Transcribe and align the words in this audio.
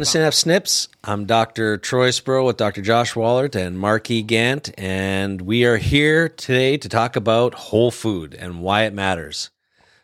Welcome 0.00 0.06
to 0.06 0.12
Synapse 0.12 0.38
Snips. 0.38 0.88
I'm 1.04 1.26
Dr. 1.26 1.76
Troy 1.76 2.10
Spurrill 2.10 2.46
with 2.46 2.56
Dr. 2.56 2.80
Josh 2.80 3.12
Wallert 3.12 3.54
and 3.54 3.78
Mark 3.78 4.10
E. 4.10 4.22
Gant, 4.22 4.72
and 4.78 5.42
we 5.42 5.66
are 5.66 5.76
here 5.76 6.30
today 6.30 6.78
to 6.78 6.88
talk 6.88 7.16
about 7.16 7.52
whole 7.52 7.90
food 7.90 8.32
and 8.32 8.62
why 8.62 8.84
it 8.84 8.94
matters. 8.94 9.50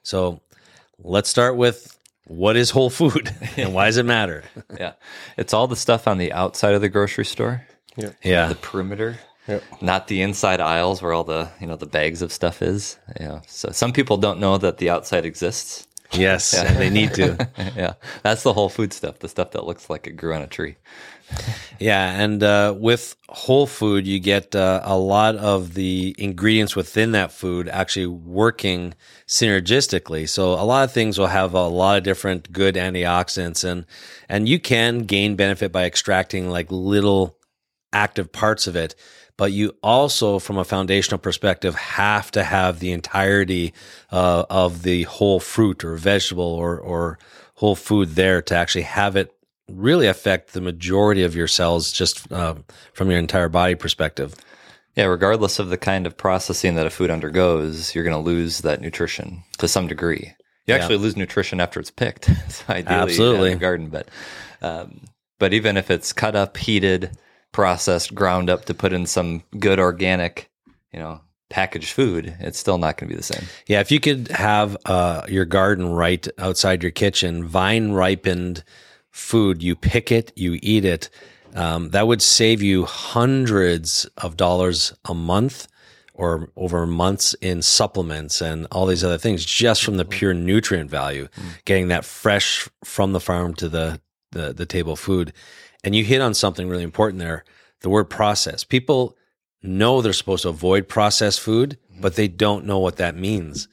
So 0.02 0.42
let's 0.98 1.30
start 1.30 1.56
with 1.56 1.98
what 2.27 2.59
is 2.59 2.69
whole 2.69 2.91
food 2.91 3.34
and 3.56 3.72
why 3.72 3.86
does 3.86 3.96
it 3.96 4.05
matter? 4.05 4.45
yeah. 4.78 4.92
It's 5.38 5.55
all 5.55 5.66
the 5.66 5.77
stuff 5.77 6.06
on 6.06 6.19
the 6.19 6.30
outside 6.30 6.74
of 6.74 6.83
the 6.83 6.91
grocery 6.91 7.24
store. 7.24 7.66
Yeah. 8.22 8.48
The 8.48 8.55
perimeter. 8.55 9.19
Not 9.80 10.08
the 10.08 10.20
inside 10.20 10.60
aisles 10.60 11.00
where 11.00 11.14
all 11.14 11.24
the 11.24 11.48
you 11.58 11.66
know 11.66 11.77
the 11.77 11.86
bags 11.86 12.20
of 12.20 12.34
stuff 12.34 12.60
is. 12.60 12.98
Yeah. 13.19 13.41
So 13.47 13.70
some 13.72 13.94
people 13.94 14.19
don't 14.19 14.41
know 14.41 14.58
that 14.58 14.77
the 14.77 14.91
outside 14.91 15.24
exists. 15.24 15.86
Yes, 16.12 16.55
and 16.55 16.77
they 16.77 16.91
need 16.91 17.15
to. 17.15 17.48
yeah. 17.77 17.95
That's 18.23 18.42
the 18.42 18.52
whole 18.52 18.69
food 18.69 18.92
stuff, 18.92 19.19
the 19.19 19.28
stuff 19.28 19.52
that 19.52 19.64
looks 19.64 19.91
like 19.91 20.06
it 20.06 20.12
grew 20.12 20.34
on 20.34 20.42
a 20.42 20.47
tree. 20.47 20.77
Yeah, 21.78 22.22
and 22.22 22.42
uh, 22.42 22.75
with 22.78 23.17
whole 23.28 23.67
food, 23.67 24.06
you 24.06 24.20
get 24.20 24.55
uh, 24.55 24.81
a 24.84 24.97
lot 24.97 25.36
of 25.36 25.75
the 25.75 26.14
ingredients 26.19 26.77
within 26.77 27.12
that 27.12 27.33
food 27.33 27.69
actually 27.69 28.06
working 28.06 28.94
synergistically. 29.27 30.28
So 30.28 30.53
a 30.55 30.64
lot 30.64 30.84
of 30.84 30.92
things 30.92 31.19
will 31.19 31.27
have 31.27 31.53
a 31.53 31.66
lot 31.66 31.98
of 31.98 32.05
different 32.05 32.53
good 32.53 32.77
antioxidants, 32.77 33.64
and 33.64 33.84
and 34.28 34.48
you 34.48 34.59
can 34.59 35.00
gain 35.00 35.36
benefit 35.36 35.72
by 35.72 35.84
extracting 35.84 36.48
like 36.48 36.70
little 36.70 37.36
active 37.97 38.30
parts 38.30 38.66
of 38.66 38.77
it. 38.77 38.94
But 39.39 39.52
you 39.52 39.77
also, 39.83 40.39
from 40.39 40.56
a 40.56 40.64
foundational 40.64 41.19
perspective, 41.19 41.75
have 41.75 42.30
to 42.30 42.42
have 42.42 42.78
the 42.78 42.92
entirety 42.92 43.75
uh, 44.11 44.44
of 44.48 44.83
the 44.83 45.03
whole 45.05 45.41
fruit 45.41 45.84
or 45.84 45.97
vegetable 45.97 46.44
or 46.44 46.78
or 46.78 47.19
whole 47.55 47.77
food 47.77 48.11
there 48.11 48.41
to 48.42 48.55
actually 48.55 48.83
have 48.83 49.16
it 49.16 49.33
really 49.69 50.06
affect 50.06 50.53
the 50.53 50.61
majority 50.61 51.22
of 51.22 51.34
your 51.34 51.48
cells 51.48 51.91
just 51.91 52.30
um, 52.33 52.64
from 52.92 53.11
your 53.11 53.19
entire 53.19 53.48
body 53.48 53.75
perspective. 53.75 54.34
Yeah, 54.94 55.05
regardless 55.05 55.58
of 55.58 55.69
the 55.69 55.77
kind 55.77 56.06
of 56.06 56.16
processing 56.16 56.75
that 56.77 56.86
a 56.86 56.91
food 56.91 57.10
undergoes, 57.10 57.94
you're 57.94 58.05
going 58.05 58.16
to 58.16 58.31
lose 58.31 58.60
that 58.60 58.81
nutrition 58.81 59.42
to 59.58 59.69
some 59.69 59.86
degree. 59.86 60.33
You 60.66 60.75
actually 60.75 60.97
lose 60.97 61.16
nutrition 61.16 61.60
after 61.60 61.78
it's 61.78 61.91
picked. 61.91 62.25
so 62.48 62.64
ideally, 62.70 63.03
Absolutely. 63.03 63.53
in 63.53 63.58
the 63.58 63.60
garden, 63.60 63.88
but 63.88 64.08
um, 64.62 65.03
but 65.38 65.53
even 65.53 65.77
if 65.77 65.91
it's 65.91 66.12
cut 66.14 66.34
up, 66.34 66.56
heated, 66.56 67.10
processed, 67.57 68.15
ground 68.15 68.51
up 68.51 68.67
to 68.67 68.75
put 68.75 68.93
in 68.93 69.07
some 69.07 69.43
good 69.59 69.81
organic, 69.81 70.51
you 70.93 70.99
know, 70.99 71.19
packaged 71.49 71.91
food, 71.91 72.37
it's 72.39 72.59
still 72.59 72.77
not 72.77 72.99
going 72.99 73.09
to 73.09 73.15
be 73.15 73.17
the 73.17 73.23
same. 73.23 73.47
Yeah, 73.67 73.81
if 73.81 73.91
you 73.91 73.99
could 73.99 74.29
have 74.29 74.77
uh, 74.85 75.23
your 75.27 75.47
garden 75.47 75.89
right 75.89 76.29
outside 76.37 76.83
your 76.83 76.93
kitchen, 76.93 77.45
vine 77.45 77.93
ripened 77.93 78.62
food, 79.11 79.62
you 79.62 79.75
pick 79.75 80.12
it, 80.12 80.34
you 80.37 80.59
eat 80.62 80.84
it, 80.84 81.09
um, 81.55 81.89
that 81.91 82.07
would 82.07 82.21
save 82.21 82.61
you 82.61 82.84
hundreds 82.84 84.05
of 84.19 84.37
dollars 84.37 84.93
a 85.06 85.15
month 85.15 85.66
or 86.12 86.50
over 86.56 86.87
months 86.87 87.33
in 87.41 87.62
supplements 87.62 88.43
and 88.43 88.66
all 88.71 88.84
these 88.84 89.03
other 89.03 89.16
things 89.16 89.47
just 89.47 89.83
from 89.83 89.97
the 89.97 90.05
pure 90.05 90.34
nutrient 90.34 90.91
value, 90.91 91.27
getting 91.65 91.89
that 91.89 92.05
fresh 92.05 92.69
from 92.84 93.12
the 93.12 93.21
farm 93.21 93.55
to 93.55 93.71
the, 93.71 93.99
the, 94.33 94.53
the 94.53 94.66
table 94.66 94.95
food. 94.95 95.33
And 95.86 95.94
you 95.94 96.04
hit 96.04 96.20
on 96.20 96.34
something 96.34 96.69
really 96.69 96.82
important 96.82 97.20
there 97.20 97.44
the 97.82 97.88
word 97.88 98.10
process. 98.10 98.64
People 98.64 99.16
know 99.62 100.02
they're 100.02 100.12
supposed 100.12 100.42
to 100.42 100.48
avoid 100.48 100.88
processed 100.88 101.41
food, 101.41 101.78
mm-hmm. 101.91 102.00
but 102.00 102.16
they 102.16 102.26
don't 102.26 102.66
know 102.66 102.80
what 102.80 102.97
that 102.97 103.16
means. 103.16 103.69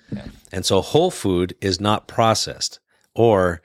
And 0.52 0.64
so 0.64 0.82
whole 0.82 1.10
food 1.10 1.56
is 1.60 1.82
not 1.82 2.08
processed. 2.08 2.80
Or 3.16 3.62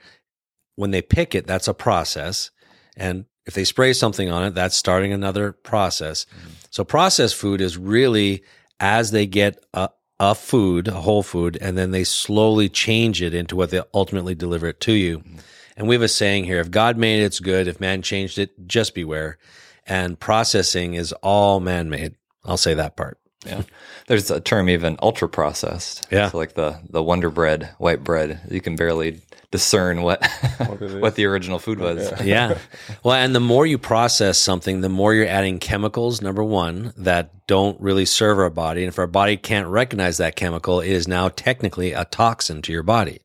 when 0.75 0.89
they 0.89 1.03
pick 1.03 1.35
it, 1.35 1.45
that's 1.45 1.67
a 1.67 1.73
process. 1.75 2.49
And 2.97 3.25
if 3.45 3.53
they 3.53 3.65
spray 3.65 3.93
something 3.93 4.31
on 4.31 4.43
it, 4.43 4.55
that's 4.55 4.75
starting 4.75 5.13
another 5.13 5.51
process. 5.51 6.25
Mm-hmm. 6.25 6.49
So 6.71 6.83
processed 6.83 7.35
food 7.35 7.61
is 7.61 7.77
really 7.77 8.43
as 8.79 9.11
they 9.11 9.27
get 9.27 9.63
a, 9.75 9.89
a 10.19 10.33
food, 10.33 10.87
a 10.87 11.01
whole 11.01 11.21
food, 11.21 11.55
and 11.61 11.77
then 11.77 11.91
they 11.91 12.03
slowly 12.03 12.67
change 12.67 13.21
it 13.21 13.35
into 13.35 13.55
what 13.55 13.69
they 13.69 13.81
ultimately 13.93 14.33
deliver 14.33 14.67
it 14.67 14.79
to 14.81 14.93
you. 14.93 15.19
Mm-hmm. 15.19 15.37
And 15.79 15.87
we 15.87 15.95
have 15.95 16.01
a 16.01 16.09
saying 16.09 16.43
here 16.43 16.59
if 16.59 16.69
God 16.69 16.97
made 16.97 17.21
it, 17.21 17.25
it's 17.25 17.39
good. 17.39 17.67
If 17.67 17.79
man 17.79 18.01
changed 18.01 18.37
it, 18.37 18.51
just 18.67 18.93
beware. 18.93 19.37
And 19.87 20.19
processing 20.19 20.93
is 20.93 21.13
all 21.23 21.61
man 21.61 21.89
made. 21.89 22.15
I'll 22.43 22.57
say 22.57 22.73
that 22.75 22.97
part. 22.97 23.17
Yeah. 23.45 23.63
There's 24.07 24.29
a 24.29 24.41
term 24.41 24.67
even 24.69 24.97
ultra 25.01 25.29
processed. 25.29 26.05
Yeah. 26.11 26.29
So 26.29 26.37
like 26.37 26.53
the 26.53 26.79
the 26.89 27.01
Wonder 27.01 27.29
Bread, 27.29 27.69
white 27.77 28.03
bread, 28.03 28.41
you 28.51 28.59
can 28.59 28.75
barely 28.75 29.21
discern 29.51 30.01
what 30.03 30.25
what 30.99 31.15
the 31.15 31.25
original 31.25 31.59
food 31.59 31.79
was. 31.79 32.11
yeah. 32.23 32.57
Well, 33.03 33.15
and 33.15 33.33
the 33.33 33.39
more 33.39 33.65
you 33.65 33.77
process 33.77 34.37
something, 34.37 34.81
the 34.81 34.89
more 34.89 35.13
you're 35.13 35.27
adding 35.27 35.59
chemicals, 35.59 36.21
number 36.21 36.43
one, 36.43 36.93
that 36.97 37.47
don't 37.47 37.79
really 37.79 38.05
serve 38.05 38.37
our 38.37 38.49
body. 38.49 38.81
And 38.83 38.89
if 38.89 38.99
our 38.99 39.07
body 39.07 39.37
can't 39.37 39.67
recognize 39.67 40.17
that 40.17 40.35
chemical, 40.35 40.81
it 40.81 40.91
is 40.91 41.07
now 41.07 41.29
technically 41.29 41.93
a 41.93 42.05
toxin 42.05 42.61
to 42.63 42.71
your 42.71 42.83
body. 42.83 43.19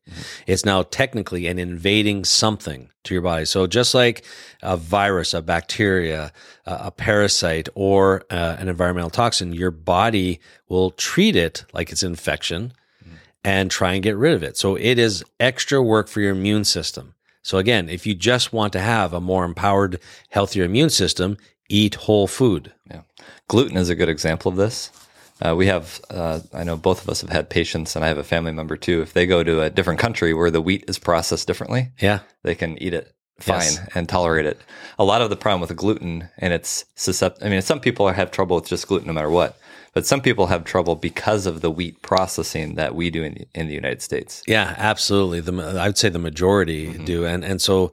It's 0.47 0.65
now 0.65 0.83
technically 0.83 1.47
an 1.47 1.59
invading 1.59 2.25
something 2.25 2.89
to 3.03 3.13
your 3.13 3.21
body. 3.21 3.45
So 3.45 3.67
just 3.67 3.93
like 3.93 4.23
a 4.61 4.77
virus, 4.77 5.33
a 5.33 5.41
bacteria, 5.41 6.31
a, 6.65 6.77
a 6.85 6.91
parasite, 6.91 7.69
or 7.75 8.23
uh, 8.31 8.55
an 8.59 8.67
environmental 8.67 9.09
toxin, 9.11 9.53
your 9.53 9.71
body 9.71 10.39
will 10.69 10.91
treat 10.91 11.35
it 11.35 11.65
like 11.73 11.91
it's 11.91 12.03
an 12.03 12.11
infection 12.11 12.73
and 13.45 13.69
try 13.69 13.93
and 13.93 14.03
get 14.03 14.17
rid 14.17 14.33
of 14.33 14.43
it. 14.43 14.57
So 14.57 14.75
it 14.75 14.97
is 14.97 15.23
extra 15.39 15.81
work 15.81 16.07
for 16.07 16.19
your 16.19 16.31
immune 16.31 16.65
system. 16.65 17.13
So 17.43 17.59
again, 17.59 17.89
if 17.89 18.07
you 18.07 18.15
just 18.15 18.51
want 18.51 18.73
to 18.73 18.79
have 18.79 19.13
a 19.13 19.21
more 19.21 19.45
empowered, 19.45 19.99
healthier 20.29 20.63
immune 20.63 20.89
system, 20.89 21.37
eat 21.69 21.93
whole 21.95 22.25
food. 22.27 22.73
Yeah. 22.89 23.01
Gluten 23.47 23.77
is 23.77 23.89
a 23.89 23.95
good 23.95 24.09
example 24.09 24.49
of 24.49 24.57
this. 24.57 24.89
Uh, 25.41 25.53
we 25.55 25.67
have, 25.67 26.01
uh, 26.09 26.39
I 26.53 26.63
know 26.63 26.75
both 26.75 27.03
of 27.03 27.09
us 27.09 27.21
have 27.21 27.29
had 27.29 27.49
patients, 27.49 27.95
and 27.95 28.03
I 28.03 28.07
have 28.07 28.17
a 28.17 28.23
family 28.23 28.51
member 28.51 28.77
too. 28.77 29.01
If 29.01 29.13
they 29.13 29.27
go 29.27 29.43
to 29.43 29.61
a 29.61 29.69
different 29.69 29.99
country 29.99 30.33
where 30.33 30.49
the 30.49 30.61
wheat 30.61 30.85
is 30.87 30.97
processed 30.97 31.45
differently, 31.45 31.89
Yeah. 32.01 32.19
they 32.43 32.55
can 32.55 32.81
eat 32.81 32.93
it 32.93 33.11
fine 33.39 33.57
Yes. 33.59 33.79
and 33.93 34.07
tolerate 34.09 34.45
it. 34.45 34.59
A 34.97 35.03
lot 35.03 35.21
of 35.21 35.29
the 35.29 35.35
problem 35.35 35.59
with 35.61 35.75
gluten, 35.75 36.29
and 36.39 36.53
it's 36.53 36.85
susceptible. 36.95 37.45
I 37.45 37.49
mean, 37.51 37.61
some 37.61 37.81
people 37.81 38.07
have 38.07 38.31
trouble 38.31 38.55
with 38.55 38.67
just 38.69 38.87
gluten 38.87 39.07
no 39.07 39.13
matter 39.13 39.29
what, 39.29 39.59
but 39.95 40.05
some 40.05 40.21
people 40.21 40.47
have 40.47 40.65
trouble 40.65 40.95
because 40.95 41.45
of 41.47 41.61
the 41.61 41.71
wheat 41.71 42.01
processing 42.01 42.75
that 42.75 42.93
we 42.93 43.09
do 43.09 43.23
in, 43.23 43.45
in 43.55 43.67
the 43.67 43.73
United 43.73 44.01
States. 44.01 44.43
Yeah, 44.45 44.75
absolutely. 44.77 45.39
The 45.39 45.79
I'd 45.79 45.97
say 45.97 46.09
the 46.09 46.19
majority 46.19 46.87
mm-hmm. 46.87 47.05
do, 47.05 47.25
and 47.25 47.43
and 47.43 47.61
so 47.61 47.91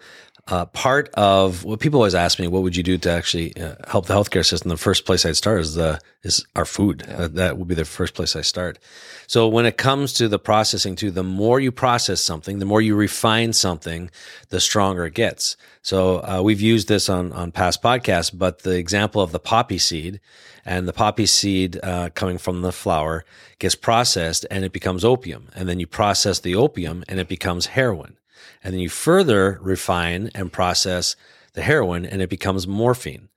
uh, 0.48 0.66
part 0.66 1.08
of 1.14 1.64
what 1.64 1.78
people 1.78 2.00
always 2.00 2.16
ask 2.16 2.40
me, 2.40 2.48
what 2.48 2.62
would 2.62 2.74
you 2.74 2.82
do 2.82 2.98
to 2.98 3.10
actually 3.10 3.56
uh, 3.56 3.76
help 3.86 4.06
the 4.06 4.14
healthcare 4.14 4.44
system? 4.44 4.70
The 4.70 4.76
first 4.76 5.06
place 5.06 5.24
I'd 5.24 5.36
start 5.36 5.60
is 5.60 5.74
the 5.74 6.00
is 6.24 6.44
our 6.56 6.64
food. 6.64 7.08
Uh, 7.08 7.28
that 7.28 7.58
would 7.58 7.68
be 7.68 7.76
the 7.76 7.84
first 7.84 8.14
place 8.14 8.34
I 8.34 8.42
start. 8.42 8.78
So 9.26 9.46
when 9.46 9.66
it 9.66 9.76
comes 9.76 10.12
to 10.14 10.28
the 10.28 10.38
processing 10.38 10.96
too, 10.96 11.10
the 11.10 11.22
more 11.22 11.60
you 11.60 11.70
process 11.70 12.20
something, 12.20 12.58
the 12.58 12.64
more 12.64 12.82
you 12.82 12.96
refine 12.96 13.52
something, 13.52 14.10
the 14.48 14.60
stronger 14.60 15.04
it 15.06 15.14
gets. 15.14 15.56
So 15.82 16.18
uh, 16.18 16.40
we've 16.42 16.60
used 16.60 16.88
this 16.88 17.08
on 17.08 17.32
on 17.32 17.52
past 17.52 17.80
podcasts, 17.80 18.36
but 18.36 18.62
the 18.62 18.76
example 18.76 19.22
of 19.22 19.30
the 19.30 19.40
poppy 19.40 19.78
seed 19.78 20.20
and 20.64 20.88
the 20.88 20.92
poppy 20.92 21.26
seed 21.26 21.78
uh, 21.82 22.10
coming 22.14 22.38
from 22.38 22.62
the 22.62 22.72
flower 22.72 23.24
gets 23.58 23.74
processed 23.76 24.44
and 24.50 24.64
it 24.64 24.72
becomes 24.72 25.04
opium, 25.04 25.48
and 25.54 25.68
then 25.68 25.78
you 25.78 25.86
process 25.86 26.40
the 26.40 26.56
opium 26.56 27.04
and 27.08 27.20
it 27.20 27.28
becomes 27.28 27.66
heroin, 27.66 28.16
and 28.62 28.72
then 28.72 28.80
you 28.80 28.88
further 28.88 29.58
refine 29.60 30.30
and 30.34 30.52
process 30.52 31.16
the 31.54 31.62
heroin 31.62 32.04
and 32.04 32.22
it 32.22 32.30
becomes 32.30 32.66
morphine. 32.66 33.28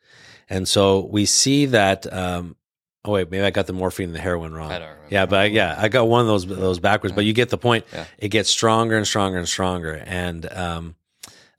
And 0.50 0.68
so 0.68 1.08
we 1.12 1.26
see 1.26 1.66
that. 1.68 2.12
Um, 2.12 2.56
oh 3.04 3.12
wait, 3.14 3.32
maybe 3.32 3.44
I 3.44 3.50
got 3.50 3.68
the 3.68 3.74
morphine 3.74 4.10
and 4.10 4.16
the 4.16 4.22
heroin 4.22 4.54
wrong. 4.54 4.72
I 4.72 4.80
don't 4.80 4.88
remember. 4.90 5.08
Yeah, 5.10 5.26
but 5.26 5.40
I, 5.40 5.46
yeah, 5.46 5.76
I 5.78 5.90
got 5.90 6.08
one 6.08 6.22
of 6.22 6.28
those 6.28 6.46
those 6.46 6.80
backwards. 6.80 7.16
But 7.16 7.26
you 7.26 7.34
get 7.34 7.50
the 7.50 7.58
point. 7.58 7.86
Yeah. 7.94 8.06
It 8.18 8.30
gets 8.30 8.50
stronger 8.50 8.98
and 8.98 9.08
stronger 9.08 9.38
and 9.38 9.48
stronger, 9.48 10.04
and 10.06 10.52
um, 10.52 10.96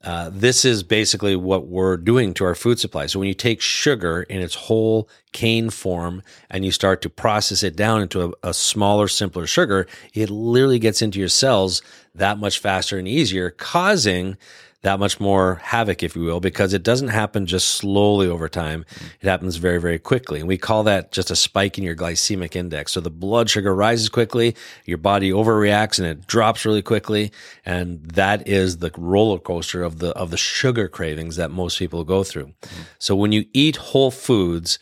uh, 0.07 0.29
this 0.31 0.63
is 0.63 0.83
basically 0.83 1.35
what 1.35 1.67
we're 1.67 1.97
doing 1.97 2.33
to 2.33 2.45
our 2.45 2.55
food 2.55 2.79
supply. 2.79 3.07
So 3.07 3.19
when 3.19 3.27
you 3.27 3.33
take 3.33 3.59
sugar 3.59 4.21
in 4.21 4.39
its 4.39 4.55
whole 4.55 5.09
cane 5.33 5.69
form 5.69 6.23
and 6.49 6.63
you 6.63 6.71
start 6.71 7.01
to 7.01 7.09
process 7.09 7.61
it 7.61 7.75
down 7.75 8.03
into 8.03 8.23
a, 8.23 8.49
a 8.49 8.53
smaller, 8.53 9.09
simpler 9.09 9.45
sugar, 9.45 9.85
it 10.13 10.29
literally 10.29 10.79
gets 10.79 11.01
into 11.01 11.19
your 11.19 11.27
cells 11.27 11.81
that 12.15 12.37
much 12.37 12.59
faster 12.59 12.97
and 12.97 13.05
easier, 13.05 13.49
causing 13.49 14.37
that 14.83 14.99
much 14.99 15.19
more 15.19 15.55
havoc, 15.63 16.03
if 16.03 16.15
you 16.15 16.21
will, 16.21 16.39
because 16.39 16.73
it 16.73 16.83
doesn't 16.83 17.07
happen 17.07 17.45
just 17.45 17.69
slowly 17.69 18.27
over 18.27 18.47
time. 18.47 18.85
It 19.21 19.27
happens 19.27 19.55
very, 19.55 19.79
very 19.79 19.97
quickly. 19.97 20.39
And 20.39 20.47
we 20.47 20.57
call 20.57 20.83
that 20.83 21.11
just 21.11 21.31
a 21.31 21.35
spike 21.35 21.77
in 21.77 21.83
your 21.83 21.95
glycemic 21.95 22.55
index. 22.55 22.91
So 22.91 23.01
the 23.01 23.09
blood 23.09 23.49
sugar 23.49 23.73
rises 23.73 24.07
quickly, 24.07 24.55
your 24.85 24.99
body 24.99 25.31
overreacts 25.31 25.97
and 25.97 26.07
it 26.07 26.27
drops 26.27 26.63
really 26.63 26.83
quickly. 26.83 27.31
And 27.65 28.03
that 28.11 28.47
is 28.47 28.77
the 28.77 28.91
roller 28.95 29.39
coaster 29.39 29.81
of 29.81 29.97
the, 29.99 30.11
of 30.11 30.29
the 30.29 30.37
sugar 30.37 30.87
cravings 30.87 31.37
that 31.37 31.49
most 31.49 31.79
people 31.79 32.03
go 32.03 32.23
through. 32.23 32.53
So 32.99 33.15
when 33.15 33.31
you 33.31 33.45
eat 33.53 33.77
whole 33.77 34.11
foods, 34.11 34.77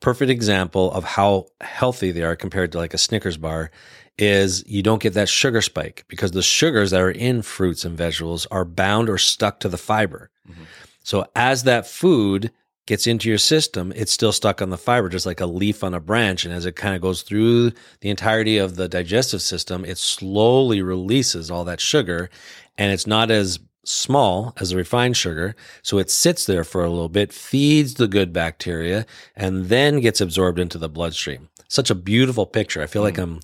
perfect 0.00 0.30
example 0.30 0.92
of 0.92 1.04
how 1.04 1.46
healthy 1.60 2.10
they 2.10 2.22
are 2.22 2.36
compared 2.36 2.72
to 2.72 2.78
like 2.78 2.94
a 2.94 2.98
Snickers 2.98 3.36
bar 3.38 3.70
is 4.20 4.62
you 4.66 4.82
don't 4.82 5.02
get 5.02 5.14
that 5.14 5.28
sugar 5.28 5.62
spike 5.62 6.04
because 6.08 6.32
the 6.32 6.42
sugars 6.42 6.90
that 6.90 7.00
are 7.00 7.10
in 7.10 7.42
fruits 7.42 7.84
and 7.84 7.96
vegetables 7.96 8.46
are 8.46 8.64
bound 8.64 9.08
or 9.08 9.18
stuck 9.18 9.60
to 9.60 9.68
the 9.68 9.78
fiber. 9.78 10.30
Mm-hmm. 10.48 10.64
So 11.02 11.26
as 11.34 11.64
that 11.64 11.86
food 11.86 12.52
gets 12.86 13.06
into 13.06 13.28
your 13.28 13.38
system, 13.38 13.92
it's 13.96 14.12
still 14.12 14.32
stuck 14.32 14.60
on 14.60 14.70
the 14.70 14.76
fiber, 14.76 15.08
just 15.08 15.26
like 15.26 15.40
a 15.40 15.46
leaf 15.46 15.82
on 15.82 15.94
a 15.94 16.00
branch. 16.00 16.44
And 16.44 16.52
as 16.52 16.66
it 16.66 16.76
kind 16.76 16.94
of 16.94 17.00
goes 17.00 17.22
through 17.22 17.72
the 18.00 18.10
entirety 18.10 18.58
of 18.58 18.76
the 18.76 18.88
digestive 18.88 19.42
system, 19.42 19.84
it 19.84 19.96
slowly 19.96 20.82
releases 20.82 21.50
all 21.50 21.64
that 21.64 21.80
sugar 21.80 22.28
and 22.76 22.92
it's 22.92 23.06
not 23.06 23.30
as 23.30 23.58
small 23.84 24.52
as 24.58 24.70
the 24.70 24.76
refined 24.76 25.16
sugar. 25.16 25.54
So 25.82 25.98
it 25.98 26.10
sits 26.10 26.46
there 26.46 26.64
for 26.64 26.84
a 26.84 26.90
little 26.90 27.08
bit, 27.08 27.32
feeds 27.32 27.94
the 27.94 28.08
good 28.08 28.32
bacteria, 28.32 29.06
and 29.34 29.66
then 29.66 30.00
gets 30.00 30.20
absorbed 30.20 30.58
into 30.58 30.78
the 30.78 30.88
bloodstream. 30.88 31.48
Such 31.68 31.90
a 31.90 31.94
beautiful 31.94 32.46
picture. 32.46 32.82
I 32.82 32.86
feel 32.86 33.02
like 33.02 33.14
mm. 33.14 33.22
I'm 33.22 33.40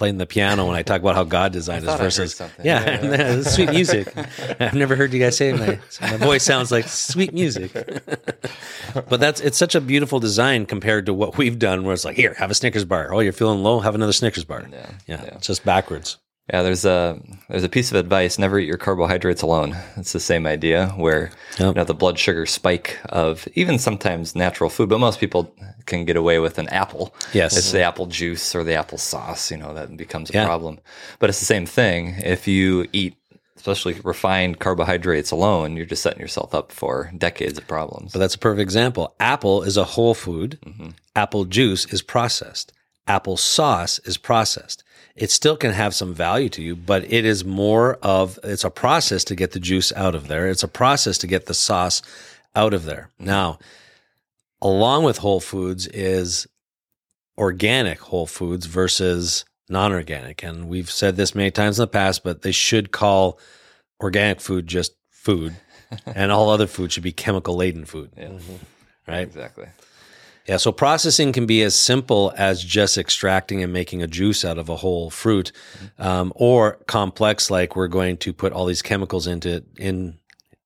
playing 0.00 0.16
the 0.16 0.24
piano 0.24 0.66
when 0.66 0.76
I 0.76 0.82
talk 0.82 1.02
about 1.02 1.14
how 1.14 1.24
God 1.24 1.52
designed 1.60 1.84
us 1.84 1.90
thought 1.90 2.00
I 2.00 2.04
heard 2.04 2.06
versus 2.06 2.34
something. 2.34 2.64
yeah, 2.64 3.02
Yeah, 3.04 3.42
sweet 3.56 3.68
music. 3.78 4.08
I've 4.58 4.72
never 4.74 4.96
heard 4.96 5.12
you 5.12 5.20
guys 5.20 5.36
say 5.36 5.52
my 5.52 5.78
my 6.00 6.16
voice 6.16 6.42
sounds 6.42 6.72
like 6.72 6.88
sweet 6.88 7.34
music. 7.34 7.70
but 8.94 9.20
that's 9.20 9.40
it's 9.42 9.58
such 9.58 9.74
a 9.74 9.80
beautiful 9.80 10.18
design 10.18 10.64
compared 10.64 11.04
to 11.06 11.12
what 11.12 11.36
we've 11.36 11.58
done 11.58 11.84
where 11.84 11.92
it's 11.92 12.04
like 12.06 12.16
here, 12.16 12.32
have 12.34 12.50
a 12.50 12.54
Snickers 12.54 12.86
bar. 12.86 13.12
Oh, 13.12 13.20
you're 13.20 13.34
feeling 13.34 13.62
low, 13.62 13.80
have 13.80 13.94
another 13.94 14.14
Snickers 14.14 14.44
bar. 14.44 14.64
Yeah, 14.72 14.78
Yeah, 15.06 15.22
yeah. 15.22 15.34
it's 15.36 15.46
just 15.46 15.64
backwards. 15.64 16.16
Yeah, 16.52 16.62
there's 16.62 16.84
a 16.84 17.20
there's 17.48 17.62
a 17.64 17.68
piece 17.68 17.90
of 17.90 17.96
advice: 17.96 18.38
never 18.38 18.58
eat 18.58 18.66
your 18.66 18.76
carbohydrates 18.76 19.42
alone. 19.42 19.76
It's 19.96 20.12
the 20.12 20.20
same 20.20 20.46
idea 20.46 20.88
where 20.96 21.30
Yep. 21.58 21.68
you 21.68 21.72
know 21.74 21.84
the 21.84 21.94
blood 21.94 22.18
sugar 22.18 22.46
spike 22.46 22.98
of 23.08 23.46
even 23.54 23.78
sometimes 23.78 24.34
natural 24.34 24.70
food, 24.70 24.88
but 24.88 24.98
most 24.98 25.20
people 25.20 25.54
can 25.86 26.04
get 26.04 26.16
away 26.16 26.38
with 26.40 26.58
an 26.58 26.68
apple. 26.68 27.14
Yes. 27.32 27.56
it's 27.56 27.70
the 27.72 27.82
apple 27.82 28.06
juice 28.06 28.54
or 28.54 28.64
the 28.64 28.74
apple 28.74 28.98
sauce. 28.98 29.50
You 29.50 29.58
know 29.58 29.74
that 29.74 29.96
becomes 29.96 30.30
a 30.30 30.34
Yeah. 30.34 30.44
problem. 30.46 30.78
But 31.20 31.30
it's 31.30 31.38
the 31.40 31.46
same 31.46 31.66
thing 31.66 32.16
if 32.24 32.46
you 32.48 32.88
eat. 32.92 33.14
Especially 33.56 33.92
refined 34.04 34.58
carbohydrates 34.58 35.30
alone, 35.30 35.76
you're 35.76 35.84
just 35.84 36.02
setting 36.02 36.18
yourself 36.18 36.54
up 36.54 36.72
for 36.72 37.12
decades 37.18 37.58
of 37.58 37.68
problems. 37.68 38.10
But 38.12 38.20
that's 38.20 38.34
a 38.34 38.38
perfect 38.38 38.62
example. 38.62 39.14
Apple 39.20 39.62
is 39.64 39.76
a 39.76 39.84
whole 39.84 40.14
food. 40.14 40.58
Mm-hmm. 40.64 40.88
Apple 41.14 41.44
juice 41.44 41.84
is 41.92 42.00
processed. 42.00 42.72
Apple 43.06 43.36
sauce 43.36 43.98
is 44.06 44.16
processed. 44.16 44.82
It 45.20 45.30
still 45.30 45.58
can 45.58 45.72
have 45.72 45.94
some 45.94 46.14
value 46.14 46.48
to 46.48 46.62
you, 46.62 46.74
but 46.74 47.04
it 47.12 47.26
is 47.26 47.44
more 47.44 47.96
of 47.96 48.38
it's 48.42 48.64
a 48.64 48.70
process 48.70 49.22
to 49.24 49.34
get 49.34 49.52
the 49.52 49.60
juice 49.60 49.92
out 49.92 50.14
of 50.14 50.28
there. 50.28 50.48
It's 50.48 50.62
a 50.62 50.68
process 50.68 51.18
to 51.18 51.26
get 51.26 51.44
the 51.44 51.52
sauce 51.52 52.00
out 52.56 52.72
of 52.72 52.86
there. 52.86 53.10
Now, 53.18 53.58
along 54.62 55.04
with 55.04 55.18
whole 55.18 55.40
foods 55.40 55.86
is 55.88 56.46
organic 57.36 57.98
whole 58.00 58.26
foods 58.26 58.64
versus 58.64 59.44
non-organic. 59.68 60.42
And 60.42 60.70
we've 60.70 60.90
said 60.90 61.16
this 61.16 61.34
many 61.34 61.50
times 61.50 61.78
in 61.78 61.82
the 61.82 61.88
past, 61.88 62.24
but 62.24 62.40
they 62.40 62.52
should 62.52 62.90
call 62.90 63.38
organic 64.00 64.40
food 64.40 64.66
just 64.66 64.94
food 65.10 65.54
and 66.06 66.32
all 66.32 66.48
other 66.48 66.66
food 66.66 66.92
should 66.92 67.02
be 67.02 67.12
chemical 67.12 67.56
laden 67.56 67.84
food. 67.84 68.10
Yeah. 68.16 68.38
Right? 69.06 69.20
Exactly. 69.20 69.66
Yeah, 70.46 70.56
so 70.56 70.72
processing 70.72 71.32
can 71.32 71.46
be 71.46 71.62
as 71.62 71.74
simple 71.74 72.32
as 72.36 72.64
just 72.64 72.98
extracting 72.98 73.62
and 73.62 73.72
making 73.72 74.02
a 74.02 74.06
juice 74.06 74.44
out 74.44 74.58
of 74.58 74.68
a 74.68 74.76
whole 74.76 75.10
fruit, 75.10 75.52
um, 75.98 76.32
or 76.34 76.78
complex 76.86 77.50
like 77.50 77.76
we're 77.76 77.88
going 77.88 78.16
to 78.18 78.32
put 78.32 78.52
all 78.52 78.66
these 78.66 78.82
chemicals 78.82 79.26
into 79.26 79.56
it, 79.56 79.64
in 79.78 80.18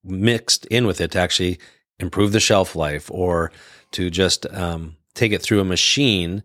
mixed 0.05 0.67
in 0.67 0.87
with 0.87 1.01
it 1.01 1.11
to 1.13 1.19
actually 1.19 1.59
improve 1.99 2.33
the 2.33 2.41
shelf 2.41 2.77
life, 2.77 3.11
or 3.11 3.53
to 3.91 4.11
just 4.11 4.47
um, 4.55 4.97
take 5.15 5.33
it 5.33 5.43
through 5.43 5.61
a 5.61 5.65
machine 5.65 6.43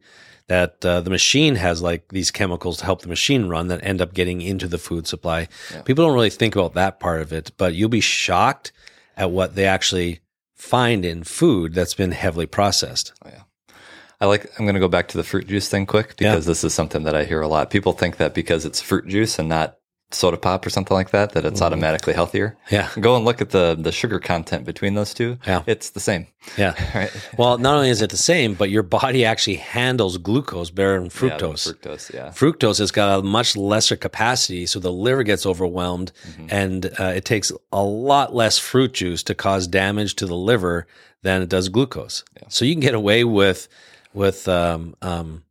that 0.48 0.84
uh, 0.84 1.00
the 1.00 1.12
machine 1.12 1.56
has 1.56 1.82
like 1.82 2.08
these 2.10 2.32
chemicals 2.32 2.78
to 2.80 2.86
help 2.86 3.02
the 3.02 3.08
machine 3.08 3.46
run 3.46 3.68
that 3.68 3.84
end 3.84 4.02
up 4.02 4.14
getting 4.14 4.42
into 4.42 4.68
the 4.68 4.80
food 4.80 5.06
supply. 5.06 5.48
People 5.86 6.06
don't 6.06 6.16
really 6.16 6.32
think 6.32 6.56
about 6.56 6.74
that 6.74 7.00
part 7.00 7.22
of 7.22 7.32
it, 7.32 7.52
but 7.58 7.76
you'll 7.76 7.88
be 7.88 8.02
shocked 8.02 8.72
at 9.16 9.30
what 9.30 9.54
they 9.54 9.66
actually 9.66 10.22
find 10.60 11.06
in 11.06 11.24
food 11.24 11.74
that's 11.74 11.96
been 11.96 12.12
heavily 12.12 12.46
processed. 12.46 13.14
Oh, 13.26 13.30
yeah, 13.30 13.74
I 14.20 14.26
like. 14.28 14.46
I'm 14.60 14.66
going 14.66 14.76
to 14.76 14.80
go 14.80 14.88
back 14.88 15.08
to 15.08 15.18
the 15.18 15.24
fruit 15.24 15.48
juice 15.48 15.70
thing 15.70 15.86
quick 15.88 16.18
because 16.18 16.46
this 16.46 16.64
is 16.64 16.74
something 16.74 17.04
that 17.04 17.16
I 17.16 17.24
hear 17.24 17.42
a 17.42 17.48
lot. 17.48 17.72
People 17.72 17.94
think 17.94 18.18
that 18.18 18.36
because 18.36 18.66
it's 18.66 18.82
fruit 18.82 19.08
juice 19.08 19.40
and 19.40 19.50
not 19.50 19.79
soda 20.12 20.38
pop 20.38 20.66
or 20.66 20.70
something 20.72 20.96
like 20.96 21.12
that, 21.12 21.34
that 21.34 21.46
it's 21.46 21.62
automatically 21.62 22.14
healthier. 22.14 22.58
Yeah. 22.72 22.90
Go 23.00 23.16
and 23.16 23.26
look 23.26 23.42
at 23.42 23.52
the 23.52 23.76
the 23.80 23.92
sugar 23.92 24.20
content 24.20 24.66
between 24.66 24.96
those 24.96 25.14
two. 25.14 25.38
Yeah. 25.46 25.62
It's 25.68 25.92
the 25.92 26.00
same. 26.00 26.28
Yeah. 26.58 26.74
Right. 26.96 27.12
Well, 27.38 27.58
not 27.60 27.76
only 27.76 27.90
is 27.90 28.02
it 28.02 28.10
the 28.10 28.18
same, 28.18 28.56
but 28.56 28.70
your 28.72 28.82
body 28.84 29.24
actually 29.24 29.58
handles 29.58 30.18
glucose 30.18 30.72
better 30.72 31.00
than 31.00 31.10
fructose. 31.10 31.66
the 31.66 31.74
fructose. 31.90 32.14
Yeah. 32.14 32.30
fructose 32.30 32.80
has 32.80 32.92
got 32.92 33.20
a 33.20 33.22
much 33.22 33.56
lesser 33.56 33.96
capacity, 33.96 34.66
so 34.66 34.80
the 34.80 34.92
liver 34.92 35.24
gets 35.24 35.46
overwhelmed, 35.46 36.12
Mm-hmm. 36.30 36.48
and 36.50 36.86
uh, 37.00 37.14
it 37.16 37.26
takes 37.26 37.52
a 37.72 37.84
lot 37.84 38.34
less 38.34 38.58
fruit 38.58 38.94
juice 38.94 39.22
to 39.24 39.36
cause 39.36 39.68
damage 39.68 40.16
to 40.16 40.26
the 40.26 40.36
liver 40.36 40.88
than 41.22 41.42
it 41.42 41.50
does 41.50 41.70
glucose. 41.70 42.24
So 42.48 42.66
you 42.66 42.74
can 42.74 42.80
get 42.82 42.96
away 42.96 43.24
with 43.26 43.68
with 44.14 44.48
um, 44.48 44.96
um, 45.04 45.44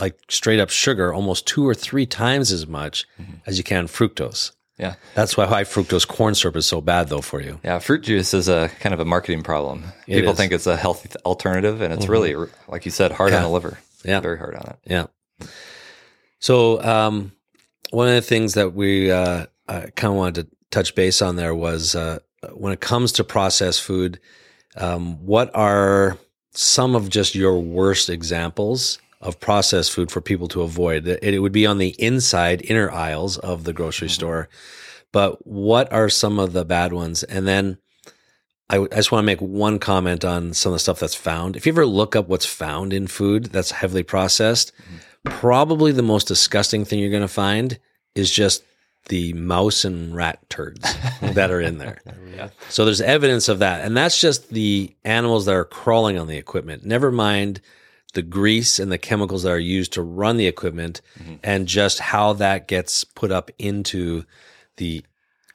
like 0.00 0.18
straight 0.28 0.60
up 0.60 0.70
sugar 0.70 1.12
almost 1.12 1.46
two 1.46 1.66
or 1.66 1.74
three 1.74 2.06
times 2.06 2.50
as 2.52 2.66
much 2.66 3.06
Mm-hmm. 3.20 3.32
as 3.46 3.58
you 3.58 3.64
can 3.64 3.86
fructose. 3.86 4.52
Yeah. 4.78 4.94
That's 5.14 5.36
why 5.36 5.46
high 5.46 5.64
fructose 5.64 6.08
corn 6.08 6.34
syrup 6.34 6.56
is 6.56 6.66
so 6.66 6.80
bad, 6.80 7.08
though, 7.08 7.20
for 7.20 7.40
you. 7.42 7.60
Yeah, 7.62 7.78
fruit 7.78 8.02
juice 8.02 8.34
is 8.34 8.48
a 8.48 8.68
kind 8.80 8.92
of 8.94 9.00
a 9.00 9.04
marketing 9.04 9.42
problem. 9.42 9.84
It 10.08 10.16
People 10.16 10.32
is. 10.32 10.36
think 10.38 10.52
it's 10.52 10.66
a 10.66 10.76
healthy 10.76 11.10
alternative, 11.24 11.82
and 11.82 11.92
it's 11.92 12.08
really, 12.08 12.34
like 12.66 12.84
you 12.84 12.90
said, 12.90 13.12
hard 13.12 13.32
on 13.32 13.42
the 13.42 13.48
liver. 13.48 13.78
Yeah. 14.04 14.18
very 14.20 14.38
hard 14.38 14.56
on 14.56 14.62
it. 14.70 14.78
Yeah. 14.86 15.46
So 16.40 16.82
um, 16.82 17.32
one 17.90 18.08
of 18.08 18.14
the 18.14 18.22
things 18.22 18.54
that 18.54 18.74
we 18.74 19.10
uh, 19.10 19.46
uh, 19.68 19.86
kind 19.94 20.12
of 20.12 20.14
wanted 20.14 20.34
to 20.50 20.56
touch 20.70 20.94
base 20.94 21.22
on 21.22 21.36
there 21.36 21.54
was 21.54 21.94
uh, 21.94 22.18
when 22.54 22.72
it 22.72 22.80
comes 22.80 23.12
to 23.12 23.24
processed 23.24 23.82
food, 23.82 24.18
um, 24.76 25.24
what 25.24 25.54
are 25.54 26.18
some 26.54 26.96
of 26.96 27.08
just 27.08 27.34
your 27.34 27.60
worst 27.60 28.08
examples 28.10 28.98
of 29.22 29.40
processed 29.40 29.92
food 29.92 30.10
for 30.10 30.20
people 30.20 30.48
to 30.48 30.62
avoid? 30.62 31.06
It, 31.06 31.40
would 31.40 31.52
be 31.52 31.66
on 31.66 31.78
the 31.78 31.94
inside, 31.98 32.62
inner 32.64 32.90
aisles 32.90 33.38
of 33.38 33.64
the 33.64 33.72
grocery 33.72 34.08
mm-hmm. 34.08 34.14
store. 34.14 34.48
But 35.12 35.46
what 35.46 35.92
are 35.92 36.08
some 36.08 36.38
of 36.38 36.52
the 36.52 36.64
bad 36.64 36.92
ones? 36.92 37.22
And 37.22 37.46
then 37.46 37.78
I, 38.68 38.76
w- 38.76 38.88
I 38.92 38.96
just 38.96 39.12
want 39.12 39.22
to 39.22 39.26
make 39.26 39.40
one 39.40 39.78
comment 39.78 40.24
on 40.24 40.54
some 40.54 40.72
of 40.72 40.74
the 40.74 40.80
stuff 40.80 41.00
that's 41.00 41.14
found. 41.14 41.56
If 41.56 41.66
you 41.66 41.72
ever 41.72 41.86
look 41.86 42.16
up 42.16 42.28
what's 42.28 42.46
found 42.46 42.92
in 42.92 43.06
food 43.06 43.46
that's 43.46 43.70
heavily 43.70 44.02
processed, 44.02 44.72
mm-hmm. 44.76 45.38
probably 45.38 45.92
the 45.92 46.02
most 46.02 46.26
disgusting 46.26 46.84
thing 46.84 46.98
you're 46.98 47.10
going 47.10 47.22
to 47.22 47.28
find 47.28 47.78
is 48.14 48.30
just 48.30 48.64
the 49.08 49.32
mouse 49.32 49.84
and 49.84 50.14
rat 50.14 50.38
turds 50.48 50.94
that 51.20 51.50
are 51.50 51.60
in 51.60 51.78
there. 51.78 52.00
Oh, 52.40 52.48
so 52.70 52.86
there's 52.86 53.02
evidence 53.02 53.50
of 53.50 53.58
that. 53.58 53.84
And 53.84 53.94
that's 53.94 54.18
just 54.18 54.48
the 54.48 54.96
animals 55.04 55.44
that 55.44 55.54
are 55.54 55.66
crawling 55.66 56.18
on 56.18 56.28
the 56.28 56.38
equipment. 56.38 56.82
Never 56.82 57.12
mind 57.12 57.60
the 58.14 58.22
grease 58.22 58.78
and 58.78 58.92
the 58.92 58.98
chemicals 58.98 59.42
that 59.44 59.50
are 59.52 59.58
used 59.58 59.92
to 59.94 60.02
run 60.02 60.36
the 60.36 60.46
equipment 60.46 61.00
and 61.42 61.66
just 61.66 61.98
how 61.98 62.32
that 62.34 62.68
gets 62.68 63.04
put 63.04 63.30
up 63.32 63.50
into 63.58 64.24
the 64.76 65.02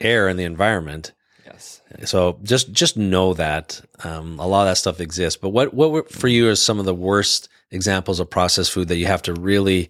air 0.01 0.27
and 0.27 0.39
the 0.39 0.43
environment. 0.43 1.11
Yes. 1.45 1.81
So 2.05 2.39
just 2.43 2.71
just 2.71 2.97
know 2.97 3.33
that 3.35 3.81
um, 4.03 4.39
a 4.39 4.47
lot 4.47 4.63
of 4.63 4.67
that 4.71 4.77
stuff 4.77 4.99
exists. 4.99 5.39
But 5.41 5.49
what 5.49 5.73
what 5.73 5.91
were, 5.91 6.03
for 6.03 6.27
you 6.27 6.49
are 6.49 6.55
some 6.55 6.79
of 6.79 6.85
the 6.85 6.93
worst 6.95 7.47
examples 7.71 8.19
of 8.19 8.29
processed 8.29 8.71
food 8.71 8.87
that 8.89 8.97
you 8.97 9.05
have 9.05 9.21
to 9.23 9.33
really, 9.33 9.89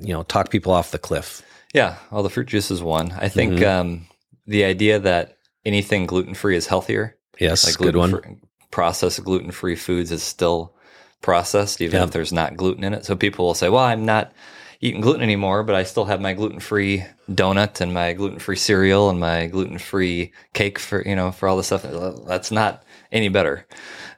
you 0.00 0.12
know, 0.12 0.22
talk 0.24 0.50
people 0.50 0.72
off 0.72 0.90
the 0.90 0.98
cliff? 0.98 1.42
Yeah. 1.74 1.96
Well, 2.10 2.22
the 2.22 2.30
fruit 2.30 2.48
juice 2.48 2.70
is 2.70 2.82
one. 2.82 3.12
I 3.12 3.28
think 3.28 3.54
Mm-hmm. 3.54 3.80
um, 3.80 4.06
the 4.46 4.64
idea 4.64 4.98
that 5.00 5.36
anything 5.64 6.06
gluten 6.06 6.34
free 6.34 6.56
is 6.56 6.66
healthier, 6.66 7.16
Yes, 7.38 7.66
like 7.66 7.76
good 7.76 7.94
one. 7.96 8.40
processed 8.70 9.22
gluten 9.22 9.50
free 9.50 9.76
foods 9.76 10.10
is 10.10 10.22
still 10.22 10.74
processed, 11.22 11.80
even 11.80 11.98
Yeah. 11.98 12.04
if 12.04 12.10
there's 12.12 12.32
not 12.32 12.56
gluten 12.56 12.84
in 12.84 12.94
it. 12.94 13.04
So 13.04 13.16
people 13.16 13.46
will 13.46 13.54
say, 13.54 13.68
"Well, 13.68 13.84
I'm 13.84 14.04
not 14.04 14.32
eating 14.80 15.00
gluten 15.00 15.22
anymore, 15.22 15.62
but 15.64 15.74
I 15.74 15.82
still 15.82 16.04
have 16.04 16.20
my 16.20 16.32
gluten 16.34 16.60
free 16.60 17.04
donut 17.30 17.80
and 17.80 17.92
my 17.92 18.12
gluten 18.12 18.38
free 18.38 18.56
cereal 18.56 19.10
and 19.10 19.18
my 19.18 19.46
gluten 19.46 19.78
free 19.78 20.32
cake 20.54 20.78
for 20.78 21.02
you 21.06 21.16
know 21.16 21.30
for 21.32 21.48
all 21.48 21.56
this 21.56 21.66
stuff." 21.66 21.84
That's 22.26 22.50
not 22.50 22.82
any 23.10 23.28
better. 23.28 23.66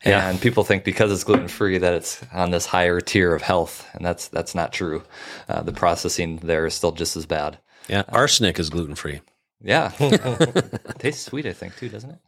Yeah. 0.04 0.28
And 0.28 0.40
people 0.40 0.64
think 0.64 0.84
because 0.84 1.12
it's 1.12 1.24
gluten 1.24 1.48
free 1.48 1.78
that 1.78 1.94
it's 1.94 2.20
on 2.32 2.50
this 2.50 2.66
higher 2.66 3.00
tier 3.00 3.34
of 3.34 3.42
health, 3.42 3.86
and 3.94 4.04
that's 4.04 4.28
that's 4.28 4.54
not 4.54 4.72
true. 4.72 5.02
Uh, 5.48 5.62
the 5.62 5.72
processing 5.72 6.38
there 6.42 6.66
is 6.66 6.74
still 6.74 6.92
just 6.92 7.16
as 7.16 7.26
bad. 7.26 7.58
Yeah, 7.88 8.02
arsenic 8.08 8.58
is 8.58 8.70
gluten 8.70 8.94
free. 8.94 9.20
Yeah, 9.62 9.90
tastes 10.98 11.26
sweet. 11.26 11.44
I 11.44 11.52
think 11.52 11.76
too, 11.76 11.90
doesn't 11.90 12.10
it? 12.10 12.18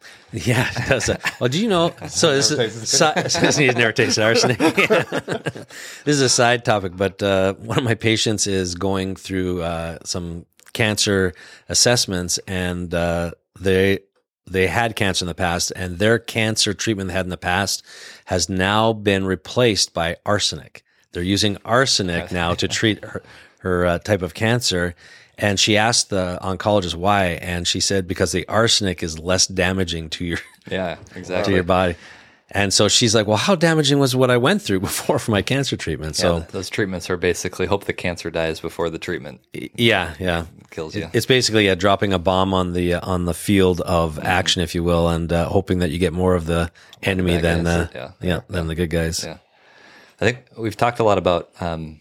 Yeah, 0.47 0.69
it 0.77 0.89
does. 0.89 1.11
Well, 1.41 1.49
do 1.49 1.61
you 1.61 1.69
know? 1.69 1.95
So 2.09 2.35
this 2.35 2.51
is 2.51 2.89
si- 2.89 3.65
he's 3.65 3.75
never 3.77 3.93
tasted 3.93 4.23
arsenic. 4.23 4.59
this 4.59 5.67
is 6.05 6.21
a 6.21 6.29
side 6.29 6.65
topic, 6.65 6.93
but 6.95 7.23
uh, 7.23 7.55
one 7.55 7.79
of 7.79 7.85
my 7.85 7.95
patients 7.95 8.47
is 8.47 8.75
going 8.75 9.17
through 9.17 9.63
uh, 9.63 9.99
some 10.05 10.45
cancer 10.75 11.33
assessments, 11.71 12.39
and 12.47 12.93
uh, 12.95 13.31
they 13.59 14.01
they 14.47 14.67
had 14.67 14.95
cancer 14.97 15.25
in 15.25 15.29
the 15.29 15.35
past, 15.35 15.73
and 15.75 15.99
their 15.99 16.19
cancer 16.19 16.75
treatment 16.75 17.09
they 17.09 17.15
had 17.15 17.25
in 17.27 17.31
the 17.31 17.37
past 17.39 17.83
has 18.27 18.49
now 18.51 18.93
been 18.93 19.25
replaced 19.25 19.95
by 19.95 20.17
arsenic. 20.27 20.83
They're 21.13 21.23
using 21.23 21.57
arsenic 21.65 22.31
now 22.33 22.55
to 22.55 22.69
treat 22.69 23.03
her, 23.05 23.23
her 23.61 23.87
uh, 23.87 23.99
type 23.99 24.23
of 24.23 24.35
cancer. 24.35 24.95
And 25.39 25.59
she 25.59 25.77
asked 25.77 26.11
the 26.11 26.39
oncologist 26.43 26.95
why, 26.95 27.39
and 27.41 27.67
she 27.67 27.81
said 27.81 28.07
because 28.07 28.33
the 28.33 28.47
arsenic 28.49 29.03
is 29.03 29.19
less 29.19 29.47
damaging 29.47 30.11
to 30.11 30.25
your 30.25 30.39
Yeah, 30.71 30.99
exactly 31.15 31.51
to 31.53 31.55
your 31.55 31.65
body. 31.65 31.97
And 32.55 32.73
so 32.73 32.87
she's 32.87 33.15
like, 33.15 33.27
"Well, 33.27 33.39
how 33.39 33.55
damaging 33.55 33.99
was 33.99 34.15
what 34.15 34.31
I 34.31 34.37
went 34.37 34.61
through 34.61 34.81
before 34.91 35.19
for 35.19 35.31
my 35.31 35.41
cancer 35.41 35.77
treatment?" 35.77 36.17
So 36.17 36.41
So 36.41 36.47
those 36.51 36.69
treatments 36.69 37.09
are 37.09 37.17
basically 37.17 37.67
hope 37.67 37.85
the 37.85 37.95
cancer 37.95 38.31
dies 38.31 38.61
before 38.61 38.91
the 38.91 38.99
treatment 38.99 39.41
yeah, 39.53 40.15
yeah, 40.21 40.45
kills 40.71 40.95
you. 40.95 41.09
it's 41.15 41.25
basically 41.25 41.71
uh, 41.71 41.75
dropping 41.75 42.13
a 42.13 42.19
bomb 42.19 42.53
on 42.53 42.75
the 42.75 42.95
uh, 42.95 43.01
on 43.03 43.25
the 43.25 43.35
field 43.35 43.81
of 43.81 44.19
action, 44.19 44.61
if 44.61 44.75
you 44.75 44.85
will, 44.85 45.09
and 45.09 45.33
uh, 45.33 45.49
hoping 45.49 45.79
that 45.79 45.91
you 45.91 45.99
get 45.99 46.13
more 46.13 46.35
of 46.35 46.45
the 46.45 46.71
enemy 47.03 47.39
than 47.39 47.67
uh, 47.67 47.89
yeah. 47.95 48.11
yeah, 48.21 48.41
than 48.49 48.67
the 48.67 48.75
good 48.75 48.91
guys. 48.91 49.25
Yeah. 49.25 49.39
I 50.21 50.25
think 50.27 50.45
we've 50.57 50.77
talked 50.77 51.01
a 51.01 51.05
lot 51.05 51.19
about 51.19 51.51
um, 51.61 52.01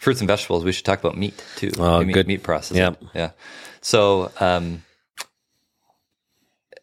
fruits 0.00 0.20
and 0.20 0.26
vegetables. 0.28 0.64
We 0.64 0.72
should 0.72 0.84
talk 0.84 0.98
about 0.98 1.16
meat 1.16 1.40
too. 1.56 1.70
Oh, 1.78 2.02
meat, 2.02 2.12
good. 2.14 2.26
meat 2.26 2.42
processing. 2.42 2.78
Yep. 2.78 3.02
Yeah. 3.14 3.30
So, 3.80 4.32
um, 4.40 4.82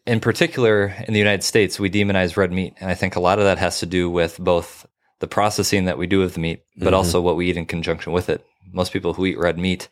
in 0.06 0.20
particular, 0.20 0.94
in 1.06 1.12
the 1.12 1.18
United 1.18 1.42
States, 1.44 1.78
we 1.78 1.90
demonize 1.90 2.36
red 2.36 2.50
meat, 2.52 2.74
and 2.80 2.90
I 2.90 2.94
think 2.94 3.14
a 3.16 3.20
lot 3.20 3.38
of 3.38 3.44
that 3.44 3.58
has 3.58 3.80
to 3.80 3.86
do 3.86 4.08
with 4.08 4.38
both 4.38 4.86
the 5.18 5.26
processing 5.26 5.84
that 5.84 5.98
we 5.98 6.06
do 6.06 6.20
with 6.20 6.34
the 6.34 6.40
meat, 6.40 6.62
but 6.76 6.86
Mm-hmm. 6.86 6.94
also 6.94 7.20
what 7.20 7.36
we 7.36 7.50
eat 7.50 7.56
in 7.56 7.66
conjunction 7.66 8.12
with 8.12 8.28
it. 8.30 8.44
Most 8.72 8.92
people 8.92 9.12
who 9.14 9.26
eat 9.26 9.38
red 9.38 9.58
meat 9.58 9.88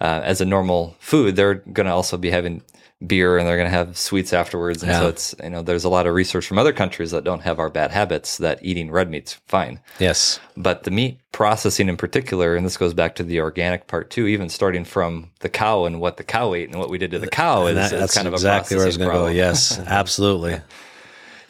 uh, 0.00 0.20
as 0.24 0.40
a 0.40 0.44
normal 0.44 0.96
food, 1.00 1.36
they're 1.36 1.54
going 1.54 1.86
to 1.86 1.92
also 1.92 2.16
be 2.16 2.30
having 2.30 2.62
beer 3.06 3.36
and 3.36 3.46
they're 3.46 3.58
going 3.58 3.70
to 3.70 3.76
have 3.76 3.94
sweets 3.98 4.32
afterwards. 4.32 4.82
And 4.82 4.90
so 4.92 5.08
it's 5.08 5.34
you 5.44 5.50
know 5.50 5.60
there's 5.62 5.84
a 5.84 5.88
lot 5.90 6.06
of 6.06 6.14
research 6.14 6.46
from 6.46 6.58
other 6.58 6.72
countries 6.72 7.10
that 7.10 7.24
don't 7.24 7.42
have 7.42 7.58
our 7.58 7.68
bad 7.68 7.90
habits 7.90 8.38
that 8.38 8.58
eating 8.62 8.90
red 8.90 9.10
meat's 9.10 9.34
fine. 9.46 9.80
Yes, 9.98 10.40
But 10.56 10.84
the 10.84 10.90
meat 10.90 11.18
processing 11.30 11.90
in 11.90 11.98
particular, 11.98 12.56
and 12.56 12.64
this 12.64 12.78
goes 12.78 12.94
back 12.94 13.14
to 13.16 13.22
the 13.22 13.40
organic 13.40 13.86
part 13.86 14.08
too, 14.08 14.26
even 14.26 14.48
starting 14.48 14.84
from 14.86 15.30
the 15.40 15.50
cow 15.50 15.84
and 15.84 16.00
what 16.00 16.16
the 16.16 16.24
cow 16.24 16.54
ate 16.54 16.70
and 16.70 16.78
what 16.78 16.88
we 16.88 16.96
did 16.96 17.10
to 17.10 17.18
the 17.18 17.26
cow 17.28 17.66
is, 17.66 17.76
And 17.76 17.78
that- 17.78 17.92
is 17.92 18.14
kind 18.14 18.26
of 18.26 18.32
exactly 18.32 18.76
a 18.76 18.78
where 18.78 18.86
I 18.86 18.88
was 18.88 18.96
going 18.96 19.10
to 19.10 19.14
go. 19.16 19.26
Yes, 19.28 19.78
absolutely. 19.86 20.60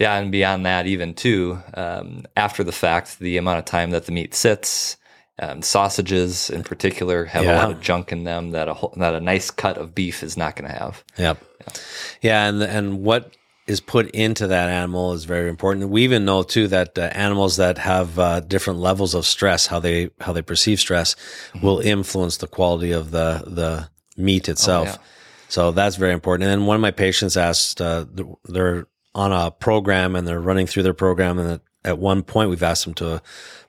Yeah, 0.01 0.17
and 0.19 0.31
beyond 0.33 0.67
that, 0.67 0.87
even 0.87 1.15
too, 1.15 1.63
um, 1.75 2.27
after 2.37 2.63
the 2.65 2.73
fact, 2.73 3.19
the 3.21 3.37
amount 3.39 3.61
of 3.61 3.65
time 3.65 3.93
that 3.93 4.07
the 4.07 4.13
meat 4.13 4.35
sits, 4.35 4.97
um, 5.39 5.63
sausages 5.63 6.51
in 6.51 6.63
particular 6.63 7.27
have 7.27 7.45
a 7.45 7.55
lot 7.55 7.71
of 7.71 7.81
junk 7.81 8.13
in 8.13 8.25
them 8.25 8.53
that 8.53 8.69
a 8.69 8.75
whole, 8.75 8.95
that 8.97 9.15
a 9.15 9.21
nice 9.21 9.51
cut 9.51 9.77
of 9.77 9.95
beef 9.95 10.23
is 10.23 10.37
not 10.37 10.57
going 10.57 10.71
to 10.71 10.77
have. 10.77 11.05
Yep. 11.19 11.45
Yeah, 12.23 12.49
and 12.49 12.63
and 12.63 13.03
what 13.03 13.37
is 13.67 13.81
put 13.81 14.09
into 14.11 14.47
that 14.47 14.69
animal 14.69 15.13
is 15.13 15.25
very 15.25 15.49
important. 15.49 15.91
We 15.91 16.05
even 16.05 16.25
know 16.25 16.43
too 16.43 16.69
that 16.69 16.97
uh, 16.97 17.03
animals 17.13 17.57
that 17.57 17.79
have 17.79 18.19
uh, 18.19 18.41
different 18.41 18.79
levels 18.79 19.15
of 19.15 19.27
stress, 19.27 19.67
how 19.67 19.81
they 19.81 20.11
how 20.21 20.33
they 20.33 20.43
perceive 20.43 20.81
stress, 20.81 21.17
will 21.63 21.81
influence 21.81 22.39
the 22.39 22.47
quality 22.47 22.93
of 22.93 23.11
the 23.11 23.43
the 23.47 23.89
meat 24.17 24.49
itself. 24.49 24.89
yeah. 24.89 24.97
So 25.49 25.71
that's 25.71 25.97
very 25.97 26.13
important. 26.13 26.51
And 26.51 26.61
then 26.61 26.67
one 26.67 26.77
of 26.77 26.81
my 26.81 26.91
patients 26.91 27.37
asked, 27.37 27.81
uh, 27.81 28.07
they're 28.45 28.89
on 29.15 29.33
a 29.33 29.51
program 29.51 30.17
and 30.17 30.27
they're 30.27 30.41
running 30.41 30.67
through 30.67 30.83
their 30.83 30.95
program, 30.95 31.39
and 31.39 31.61
at, 31.87 31.99
one 31.99 32.23
point 32.23 32.51
we've 32.51 32.63
asked 32.63 32.85
them 32.85 32.95
to 32.95 33.23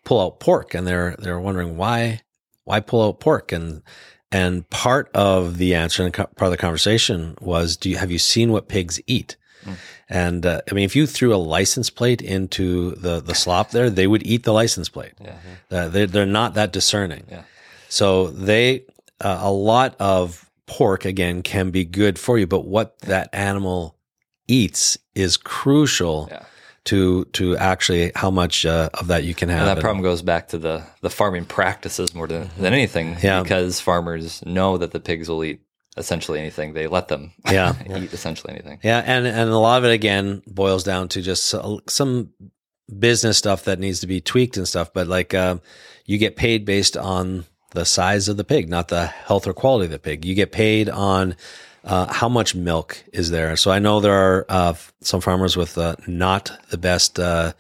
pull 0.04 0.20
out 0.20 0.40
pork, 0.40 0.74
and 0.74 0.86
they're 0.88 1.16
they're 1.20 1.40
wondering 1.40 1.78
why 1.78 2.22
why 2.64 2.80
pull 2.80 3.08
out 3.08 3.20
pork 3.20 3.52
and 3.52 3.82
and 4.32 4.70
part 4.70 5.10
of 5.14 5.58
the 5.58 5.74
answer 5.74 6.04
and 6.04 6.14
part 6.14 6.42
of 6.42 6.52
the 6.52 6.58
conversation 6.58 7.36
was, 7.40 7.78
do 7.78 7.90
you 7.90 7.98
have 7.98 8.12
you 8.12 8.20
seen 8.20 8.52
what 8.52 8.68
pigs 8.68 9.00
eat? 9.08 9.38
And 10.10 10.46
uh, 10.46 10.62
I 10.72 10.74
mean, 10.74 10.86
if 10.86 10.96
you 10.96 11.06
threw 11.06 11.36
a 11.36 11.38
license 11.38 11.90
plate 11.90 12.22
into 12.22 12.92
the 12.92 13.20
the 13.20 13.36
slop 13.36 13.72
there, 13.72 13.90
they 13.90 14.08
would 14.08 14.26
eat 14.26 14.44
the 14.44 14.54
license 14.54 14.88
plate. 14.88 15.14
Yeah. 15.20 15.36
Uh, 15.70 15.88
they 15.90 16.06
they're 16.06 16.26
not 16.26 16.54
that 16.54 16.72
discerning. 16.72 17.26
Yeah. 17.30 17.44
So 17.90 18.28
they 18.28 18.86
uh, 19.20 19.40
a 19.42 19.52
lot 19.52 19.96
of 20.00 20.50
pork 20.66 21.06
again 21.06 21.44
can 21.44 21.72
be 21.72 21.84
good 21.84 22.18
for 22.18 22.38
you, 22.38 22.48
but 22.48 22.66
what 22.66 23.00
that 23.00 23.30
animal 23.34 23.98
eats 24.48 24.98
is 25.16 25.36
crucial 25.36 26.30
Yeah. 26.32 26.44
To 26.88 27.26
to 27.34 27.56
actually 27.58 28.12
how 28.16 28.32
much 28.32 28.66
uh, 28.66 28.90
of 28.96 29.08
that 29.08 29.24
you 29.24 29.34
can 29.36 29.50
have. 29.50 29.68
And 29.68 29.78
that 29.78 29.82
problem 29.82 30.04
goes 30.04 30.22
back 30.22 30.48
to 30.50 30.58
the, 30.58 30.84
the 31.02 31.10
farming 31.10 31.46
practices 31.46 32.14
more 32.16 32.28
than, 32.28 32.50
than 32.58 32.74
anything 32.74 33.18
Yeah. 33.22 33.44
because 33.44 33.80
farmers 33.80 34.44
know 34.46 34.78
that 34.78 34.92
the 34.92 35.00
pigs 35.00 35.30
will 35.30 35.44
eat 35.44 35.62
essentially 35.98 36.40
anything. 36.40 36.74
They 36.74 36.88
let 36.88 37.08
them 37.08 37.32
Yeah. 37.52 37.74
eat 37.98 38.14
essentially 38.14 38.54
anything. 38.54 38.80
Yeah, 38.84 39.04
and 39.06 39.28
and 39.28 39.50
a 39.50 39.58
lot 39.58 39.80
of 39.80 39.86
it 39.86 39.94
again 39.94 40.42
boils 40.48 40.84
down 40.84 41.08
to 41.10 41.22
just 41.22 41.54
some 41.90 42.32
business 43.00 43.38
stuff 43.38 43.66
that 43.66 43.80
needs 43.80 44.00
to 44.02 44.08
be 44.08 44.22
tweaked 44.22 44.58
and 44.58 44.68
stuff. 44.68 44.94
But 44.94 45.08
like, 45.08 45.34
um, 45.34 45.62
you 46.06 46.18
get 46.18 46.36
paid 46.38 46.66
based 46.66 46.96
on 46.96 47.46
the 47.72 47.84
size 47.86 48.30
of 48.30 48.38
the 48.38 48.46
pig, 48.46 48.70
not 48.70 48.88
the 48.88 49.08
health 49.08 49.46
or 49.46 49.54
quality 49.54 49.86
of 49.86 49.92
the 49.92 50.00
pig. 50.00 50.24
You 50.24 50.36
get 50.36 50.54
paid 50.54 50.90
on 50.90 51.36
uh, 51.88 52.14
how 52.14 52.28
much 52.28 52.54
milk 52.54 53.04
is 53.14 53.32
there. 53.32 53.56
So 53.56 53.72
I 53.72 53.80
know 53.80 54.00
there 54.00 54.14
are 54.14 54.46
uh, 54.50 54.74
some 55.02 55.22
farmers 55.22 55.56
with 55.56 55.78
uh, 55.78 55.96
not 56.06 56.52
the 56.70 56.78
best 56.78 57.18
uh, 57.18 57.54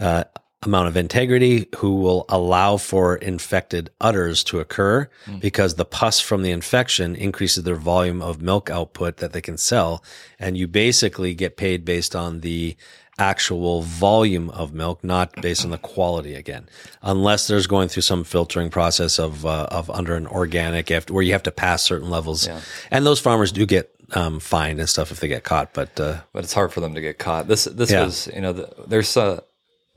uh, 0.00 0.24
amount 0.62 0.88
of 0.88 0.96
integrity 0.96 1.68
who 1.76 1.94
will 1.94 2.26
allow 2.28 2.76
for 2.76 3.16
infected 3.16 3.88
udders 4.00 4.44
to 4.44 4.58
occur 4.58 5.08
because 5.38 5.76
the 5.76 5.84
pus 5.84 6.20
from 6.20 6.42
the 6.42 6.50
infection 6.50 7.14
increases 7.14 7.64
their 7.64 7.76
volume 7.76 8.20
of 8.20 8.42
milk 8.42 8.68
output 8.68 9.18
that 9.18 9.32
they 9.32 9.40
can 9.40 9.56
sell. 9.56 10.04
And 10.38 10.58
you 10.58 10.66
basically 10.66 11.34
get 11.34 11.56
paid 11.56 11.84
based 11.84 12.14
on 12.14 12.40
the 12.40 12.76
actual 13.20 13.82
volume 13.82 14.50
of 14.50 14.72
milk, 14.72 15.04
not 15.04 15.32
based 15.42 15.64
on 15.64 15.70
the 15.70 15.78
quality 15.78 16.34
again, 16.34 16.68
unless 17.02 17.46
there's 17.46 17.66
going 17.66 17.88
through 17.88 18.02
some 18.02 18.24
filtering 18.24 18.70
process 18.70 19.18
of, 19.18 19.44
uh, 19.44 19.66
of 19.70 19.90
under 19.90 20.14
an 20.16 20.26
organic 20.26 20.86
to- 20.86 21.12
where 21.12 21.22
you 21.22 21.32
have 21.32 21.42
to 21.42 21.50
pass 21.52 21.82
certain 21.82 22.08
levels. 22.10 22.48
And 22.90 23.04
those 23.06 23.20
farmers 23.20 23.52
do 23.52 23.66
get 23.66 23.90
um, 24.12 24.40
fined 24.40 24.80
and 24.80 24.88
stuff 24.88 25.12
if 25.12 25.20
they 25.20 25.28
get 25.28 25.44
caught. 25.44 25.72
But 25.72 26.00
uh, 26.00 26.16
but 26.32 26.42
it's 26.42 26.52
hard 26.52 26.72
for 26.72 26.80
them 26.80 26.94
to 26.94 27.00
get 27.00 27.18
caught. 27.18 27.46
This 27.46 27.64
this 27.66 27.90
Yeah. 27.92 28.04
was 28.04 28.28
you 28.34 28.40
know 28.40 28.52
the, 28.52 28.68
there's 28.88 29.16
a 29.16 29.44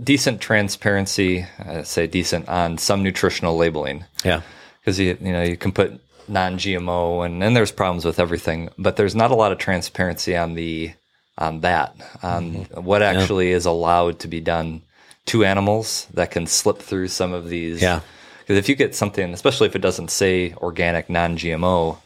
decent 0.04 0.40
transparency, 0.42 1.46
I 1.60 1.84
say 1.84 2.06
decent 2.08 2.48
on 2.50 2.78
some 2.78 3.02
nutritional 3.04 3.56
labeling 3.58 4.06
yeah, 4.24 4.42
because 4.82 5.00
you 5.00 5.18
you 5.20 5.32
know 5.34 5.42
you 5.44 5.58
can 5.58 5.72
put 5.72 6.00
non-GMO 6.28 7.26
and 7.26 7.44
and 7.44 7.56
there's 7.56 7.72
problems 7.72 8.06
with 8.06 8.20
everything, 8.20 8.70
but 8.78 8.96
there's 8.98 9.16
not 9.16 9.32
a 9.32 9.36
lot 9.36 9.52
of 9.52 9.58
transparency 9.58 10.36
on 10.38 10.54
the 10.54 10.94
on 11.38 11.62
that 11.62 11.96
on 12.22 12.52
Mm-hmm. 12.54 12.84
what 12.84 13.02
actually 13.02 13.52
is 13.52 13.66
allowed 13.66 14.20
to 14.20 14.28
be 14.28 14.40
done 14.42 14.82
to 15.26 15.44
animals 15.46 16.08
that 16.14 16.32
can 16.32 16.46
slip 16.48 16.80
through 16.80 17.08
some 17.08 17.34
of 17.34 17.50
these. 17.50 17.82
Yeah. 17.82 18.02
Because 18.40 18.58
if 18.58 18.68
you 18.68 18.76
get 18.76 18.94
something, 18.94 19.34
especially 19.34 19.68
if 19.68 19.76
it 19.76 19.82
doesn't 19.82 20.12
say 20.12 20.54
organic, 20.58 21.10
non-GMO, 21.10 21.98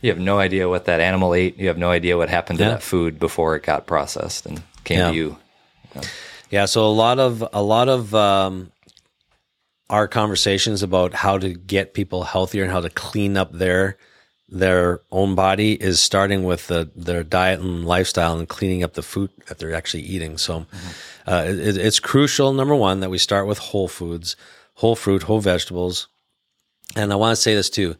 you 0.00 0.10
have 0.10 0.18
no 0.18 0.38
idea 0.38 0.68
what 0.68 0.86
that 0.86 0.98
animal 1.00 1.34
ate. 1.34 1.58
You 1.58 1.68
have 1.68 1.76
no 1.78 1.90
idea 1.90 2.16
what 2.16 2.28
happened 2.30 2.58
to 2.58 2.64
Yeah. 2.64 2.70
that 2.70 2.82
food 2.82 3.18
before 3.20 3.54
it 3.56 3.62
got 3.62 3.86
processed 3.86 4.46
and 4.46 4.62
came 4.84 4.98
Yeah. 4.98 5.10
to 5.10 5.14
you. 5.14 5.36
Yeah, 6.50 6.64
so 6.64 6.86
a 6.86 6.88
lot 6.90 7.18
of 7.18 7.44
a 7.52 7.62
lot 7.62 7.88
of 7.88 8.14
um, 8.14 8.72
our 9.90 10.08
conversations 10.08 10.82
about 10.82 11.12
how 11.14 11.38
to 11.38 11.50
get 11.50 11.92
people 11.94 12.24
healthier 12.24 12.62
and 12.64 12.72
how 12.72 12.80
to 12.80 12.90
clean 12.90 13.36
up 13.36 13.52
their 13.52 13.96
their 14.52 15.00
own 15.10 15.34
body 15.34 15.72
is 15.72 15.98
starting 15.98 16.44
with 16.44 16.66
the, 16.66 16.90
their 16.94 17.24
diet 17.24 17.60
and 17.60 17.86
lifestyle 17.86 18.38
and 18.38 18.48
cleaning 18.48 18.82
up 18.82 18.92
the 18.92 19.02
food 19.02 19.30
that 19.48 19.58
they're 19.58 19.74
actually 19.74 20.02
eating. 20.02 20.36
So 20.36 20.66
uh, 21.26 21.44
it, 21.46 21.78
it's 21.78 21.98
crucial, 21.98 22.52
number 22.52 22.74
one, 22.74 23.00
that 23.00 23.10
we 23.10 23.18
start 23.18 23.46
with 23.46 23.58
whole 23.58 23.88
foods, 23.88 24.36
whole 24.74 24.94
fruit, 24.94 25.22
whole 25.22 25.40
vegetables. 25.40 26.08
And 26.94 27.12
I 27.12 27.16
want 27.16 27.34
to 27.34 27.42
say 27.42 27.54
this 27.54 27.70
too. 27.70 27.96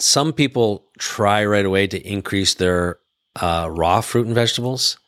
Some 0.00 0.32
people 0.32 0.86
try 0.98 1.44
right 1.44 1.64
away 1.64 1.86
to 1.86 2.00
increase 2.00 2.54
their 2.54 2.98
uh, 3.40 3.68
raw 3.70 4.00
fruit 4.00 4.26
and 4.26 4.34
vegetables 4.34 4.98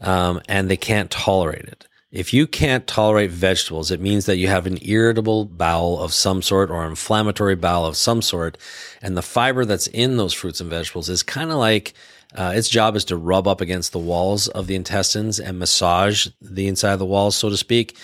um, 0.00 0.40
and 0.48 0.68
they 0.68 0.76
can't 0.76 1.10
tolerate 1.10 1.64
it. 1.64 1.86
If 2.12 2.32
you 2.32 2.46
can't 2.46 2.86
tolerate 2.86 3.30
vegetables, 3.30 3.90
it 3.90 4.00
means 4.00 4.26
that 4.26 4.36
you 4.36 4.46
have 4.46 4.66
an 4.66 4.78
irritable 4.80 5.44
bowel 5.44 6.00
of 6.00 6.12
some 6.12 6.40
sort 6.40 6.70
or 6.70 6.86
inflammatory 6.86 7.56
bowel 7.56 7.84
of 7.84 7.96
some 7.96 8.22
sort. 8.22 8.56
And 9.02 9.16
the 9.16 9.22
fiber 9.22 9.64
that's 9.64 9.88
in 9.88 10.16
those 10.16 10.32
fruits 10.32 10.60
and 10.60 10.70
vegetables 10.70 11.08
is 11.08 11.22
kind 11.24 11.50
of 11.50 11.56
like 11.56 11.94
uh, 12.34 12.52
its 12.54 12.68
job 12.68 12.94
is 12.94 13.04
to 13.06 13.16
rub 13.16 13.48
up 13.48 13.60
against 13.60 13.92
the 13.92 13.98
walls 13.98 14.46
of 14.48 14.66
the 14.68 14.76
intestines 14.76 15.40
and 15.40 15.58
massage 15.58 16.28
the 16.40 16.68
inside 16.68 16.92
of 16.92 16.98
the 17.00 17.06
walls, 17.06 17.34
so 17.34 17.48
to 17.48 17.56
speak, 17.56 17.96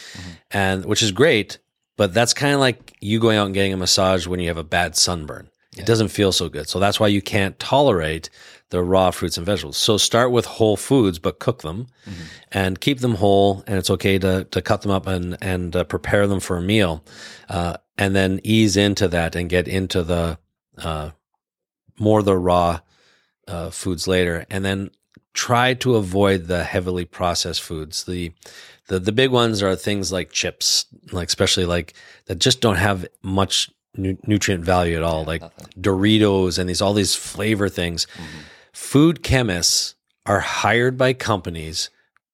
and 0.50 0.84
which 0.84 1.02
is 1.02 1.12
great. 1.12 1.58
But 1.96 2.12
that's 2.12 2.34
kind 2.34 2.54
of 2.54 2.60
like 2.60 2.96
you 3.00 3.20
going 3.20 3.36
out 3.36 3.46
and 3.46 3.54
getting 3.54 3.72
a 3.72 3.76
massage 3.76 4.26
when 4.26 4.40
you 4.40 4.48
have 4.48 4.56
a 4.56 4.64
bad 4.64 4.96
sunburn. 4.96 5.48
It 5.76 5.86
doesn't 5.86 6.08
feel 6.08 6.32
so 6.32 6.48
good. 6.48 6.68
So 6.68 6.78
that's 6.78 7.00
why 7.00 7.08
you 7.08 7.22
can't 7.22 7.58
tolerate 7.58 8.28
the 8.72 8.82
raw 8.82 9.10
fruits 9.10 9.36
and 9.36 9.44
vegetables. 9.44 9.76
So 9.76 9.98
start 9.98 10.32
with 10.32 10.46
whole 10.46 10.78
foods, 10.78 11.18
but 11.18 11.38
cook 11.38 11.60
them 11.60 11.88
and 12.50 12.80
keep 12.80 13.00
them 13.00 13.16
whole. 13.16 13.62
And 13.66 13.76
it's 13.76 13.90
okay 13.90 14.18
to, 14.18 14.44
to 14.44 14.62
cut 14.62 14.80
them 14.80 14.90
up 14.90 15.06
and, 15.06 15.36
and 15.42 15.76
uh, 15.76 15.84
prepare 15.84 16.26
them 16.26 16.40
for 16.40 16.56
a 16.56 16.62
meal. 16.62 17.04
Uh, 17.50 17.76
and 17.98 18.16
then 18.16 18.40
ease 18.42 18.78
into 18.78 19.08
that 19.08 19.36
and 19.36 19.50
get 19.50 19.68
into 19.68 20.02
the, 20.02 20.38
uh, 20.78 21.10
more 21.98 22.22
the 22.22 22.36
raw, 22.36 22.80
uh, 23.46 23.68
foods 23.68 24.08
later. 24.08 24.46
And 24.48 24.64
then 24.64 24.90
try 25.34 25.74
to 25.74 25.96
avoid 25.96 26.46
the 26.46 26.64
heavily 26.64 27.04
processed 27.04 27.60
foods. 27.60 28.04
The, 28.04 28.32
the, 28.88 28.98
the 28.98 29.12
big 29.12 29.30
ones 29.30 29.62
are 29.62 29.76
things 29.76 30.10
like 30.10 30.32
chips, 30.32 30.86
like 31.12 31.28
especially 31.28 31.66
like 31.66 31.92
that 32.24 32.38
just 32.38 32.62
don't 32.62 32.76
have 32.76 33.06
much 33.22 33.70
nu- 33.94 34.16
nutrient 34.26 34.64
value 34.64 34.96
at 34.96 35.02
all, 35.02 35.24
like 35.24 35.42
Doritos 35.78 36.58
and 36.58 36.70
these, 36.70 36.80
all 36.80 36.94
these 36.94 37.14
flavor 37.14 37.68
things 37.68 38.06
food 38.72 39.22
chemists 39.22 39.94
are 40.26 40.40
hired 40.40 40.96
by 40.96 41.12
companies 41.12 41.90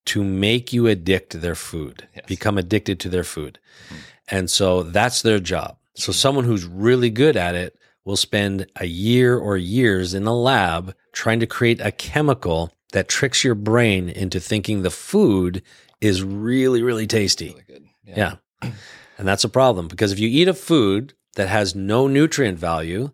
to 0.07 0.25
make 0.25 0.73
you 0.73 0.89
addict 0.89 1.31
to 1.31 1.39
their 1.39 1.55
food, 1.55 2.09
become 2.27 2.57
addicted 2.57 2.99
to 3.01 3.09
their 3.09 3.25
food. 3.25 3.59
Hmm. 3.89 3.95
And 4.31 4.51
so 4.51 4.83
that's 4.83 5.23
their 5.23 5.39
job. 5.39 5.77
So 5.95 6.13
hmm. 6.13 6.17
someone 6.17 6.45
who's 6.45 6.65
really 6.65 7.11
good 7.11 7.37
at 7.37 7.55
it 7.55 7.79
will 8.05 8.17
spend 8.17 8.67
a 8.77 8.87
year 8.87 9.37
or 9.37 9.57
years 9.57 10.15
in 10.15 10.25
the 10.25 10.35
lab 10.35 10.95
trying 11.13 11.41
to 11.41 11.47
create 11.47 11.81
a 11.81 11.93
chemical 11.93 12.73
that 12.93 13.09
tricks 13.09 13.45
your 13.45 13.55
brain 13.55 14.09
into 14.09 14.41
thinking 14.41 14.81
the 14.81 14.91
food 14.91 15.63
is 16.01 16.23
really, 16.23 16.83
really 16.83 17.07
tasty. 17.07 17.55
Good. 17.67 17.85
Yeah. 18.05 18.37
And 18.63 19.29
that's 19.29 19.45
a 19.45 19.49
problem 19.49 19.89
because 19.89 20.13
if 20.13 20.19
you 20.19 20.29
eat 20.29 20.49
a 20.49 20.55
food 20.55 21.13
that 21.35 21.49
has 21.49 21.75
no 21.75 22.07
nutrient 22.07 22.59
value, 22.59 23.11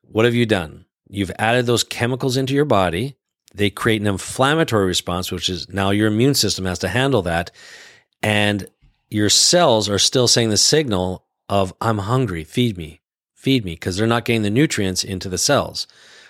what 0.00 0.24
have 0.24 0.34
you 0.34 0.46
done? 0.46 0.85
You've 1.08 1.32
added 1.38 1.66
those 1.66 1.84
chemicals 1.84 2.36
into 2.36 2.54
your 2.54 2.64
body. 2.64 3.16
They 3.54 3.70
create 3.70 4.00
an 4.00 4.06
inflammatory 4.06 4.86
response, 4.86 5.30
which 5.32 5.48
is 5.48 5.68
now 5.68 5.90
your 5.90 6.08
immune 6.08 6.34
system 6.34 6.64
has 6.64 6.78
to 6.80 6.88
handle 6.88 7.22
that. 7.22 7.50
And 8.22 8.68
your 9.08 9.30
cells 9.30 9.88
are 9.88 9.98
still 9.98 10.28
saying 10.28 10.50
the 10.50 10.56
signal 10.56 11.24
of, 11.48 11.72
I'm 11.80 11.98
hungry, 11.98 12.44
feed 12.44 12.76
me, 12.76 13.00
feed 13.34 13.64
me, 13.64 13.74
because 13.74 13.96
they're 13.96 14.06
not 14.06 14.24
getting 14.24 14.42
the 14.42 14.50
nutrients 14.50 15.04
into 15.04 15.28
the 15.28 15.38
cells. 15.38 15.86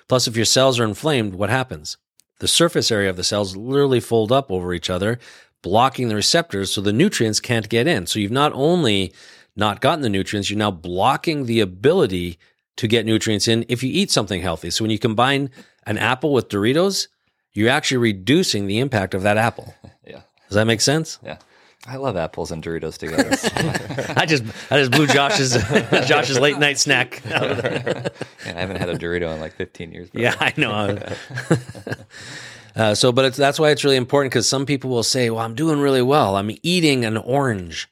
Plus, 0.09 0.29
if 0.29 0.37
your 0.37 0.45
cells 0.45 0.79
are 0.79 0.85
inflamed, 0.85 1.35
what 1.35 1.51
happens? 1.51 1.97
The 2.39 2.49
surface 2.49 2.91
area 2.91 3.09
of 3.09 3.17
the 3.17 3.25
cells 3.25 3.57
literally 3.57 4.01
fold 4.01 4.31
up 4.31 4.51
over 4.51 4.75
each 4.75 4.91
other, 4.91 5.19
blocking 5.63 6.09
the 6.09 6.15
receptors 6.15 6.71
so 6.71 6.81
the 6.81 6.93
nutrients 6.93 7.41
can't 7.41 7.69
get 7.69 7.87
in. 7.87 8.07
So 8.07 8.19
you've 8.19 8.31
not 8.31 8.53
only 8.53 9.13
not 9.57 9.81
gotten 9.81 10.03
the 10.03 10.11
nutrients, 10.11 10.51
you're 10.51 10.59
now 10.59 10.71
blocking 10.71 11.47
the 11.47 11.61
ability 11.61 12.39
to 12.77 12.87
get 12.87 13.07
nutrients 13.07 13.49
in 13.49 13.65
if 13.69 13.83
you 13.83 13.91
eat 13.93 14.11
something 14.11 14.41
healthy. 14.41 14.71
So 14.71 14.85
when 14.85 14.91
you 14.91 14.99
combine 14.99 15.51
an 15.87 15.99
apple 15.99 16.33
with 16.33 16.49
Doritos, 16.49 17.09
you're 17.53 17.71
actually 17.71 17.99
reducing 17.99 18.67
the 18.67 18.79
impact 18.79 19.15
of 19.15 19.23
that 19.23 19.37
apple. 19.37 19.75
Yeah. 20.07 20.21
Does 20.49 20.55
that 20.55 20.67
make 20.67 20.81
sense? 20.81 21.19
Yeah. 21.25 21.39
I 21.89 21.97
love 21.97 22.17
apples 22.17 22.53
and 22.53 22.63
Doritos 22.63 22.97
together. 22.97 23.31
I 24.17 24.25
just 24.25 24.45
I 24.71 24.79
just 24.79 24.93
blew 24.93 25.07
Josh's 25.09 25.55
Josh's 26.07 26.39
late 26.39 26.59
night 26.59 26.79
snack. 26.79 27.25
Man, 27.25 28.11
I 28.45 28.51
haven't 28.51 28.77
had 28.77 28.89
a 28.89 28.97
Dorito 28.97 29.33
in 29.35 29.41
like 29.41 29.55
15 29.55 29.93
years. 29.93 30.09
Yeah, 30.13 30.35
I 30.39 30.53
know. 30.57 30.99
uh, 32.77 32.95
so, 32.95 33.11
but 33.13 33.25
it's, 33.25 33.37
that's 33.37 33.59
why 33.59 33.71
it's 33.71 33.83
really 33.85 33.97
important 33.97 34.33
because 34.33 34.49
some 34.49 34.67
people 34.67 34.91
will 34.91 35.03
say, 35.03 35.31
"Well, 35.31 35.41
I'm 35.41 35.55
doing 35.55 35.81
really 35.81 36.03
well. 36.03 36.37
I'm 36.37 36.51
eating 36.63 37.05
an 37.05 37.17
orange." 37.17 37.89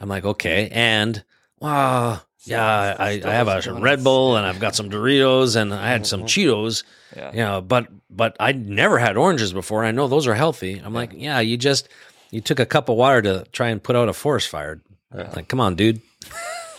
I'm 0.00 0.08
like, 0.08 0.24
okay, 0.24 0.68
and 0.72 1.24
wow, 1.58 2.20
yeah, 2.46 2.96
I, 2.98 3.20
I 3.24 3.30
have 3.32 3.48
a 3.48 3.72
Red 3.74 4.02
Bull 4.04 4.36
and 4.36 4.46
I've 4.46 4.60
got 4.60 4.74
some 4.74 4.88
Doritos 4.90 5.56
and 5.56 5.72
I 5.74 5.88
had 5.88 6.06
some 6.06 6.22
Cheetos. 6.22 6.84
Yeah. 7.16 7.30
You 7.32 7.38
know, 7.38 7.60
but 7.60 7.88
but 8.10 8.36
I 8.40 8.52
never 8.52 8.98
had 8.98 9.16
oranges 9.16 9.52
before. 9.52 9.84
I 9.84 9.90
know 9.90 10.08
those 10.08 10.26
are 10.26 10.34
healthy. 10.34 10.78
I'm 10.78 10.94
like, 10.94 11.10
yeah, 11.14 11.40
you 11.40 11.56
just 11.56 11.88
you 12.30 12.40
took 12.40 12.60
a 12.60 12.66
cup 12.66 12.88
of 12.88 12.96
water 12.96 13.22
to 13.22 13.46
try 13.52 13.68
and 13.68 13.82
put 13.82 13.96
out 13.96 14.08
a 14.08 14.12
forest 14.12 14.48
fire. 14.48 14.80
Like, 15.12 15.48
come 15.48 15.60
on, 15.60 15.74
dude. 15.76 16.00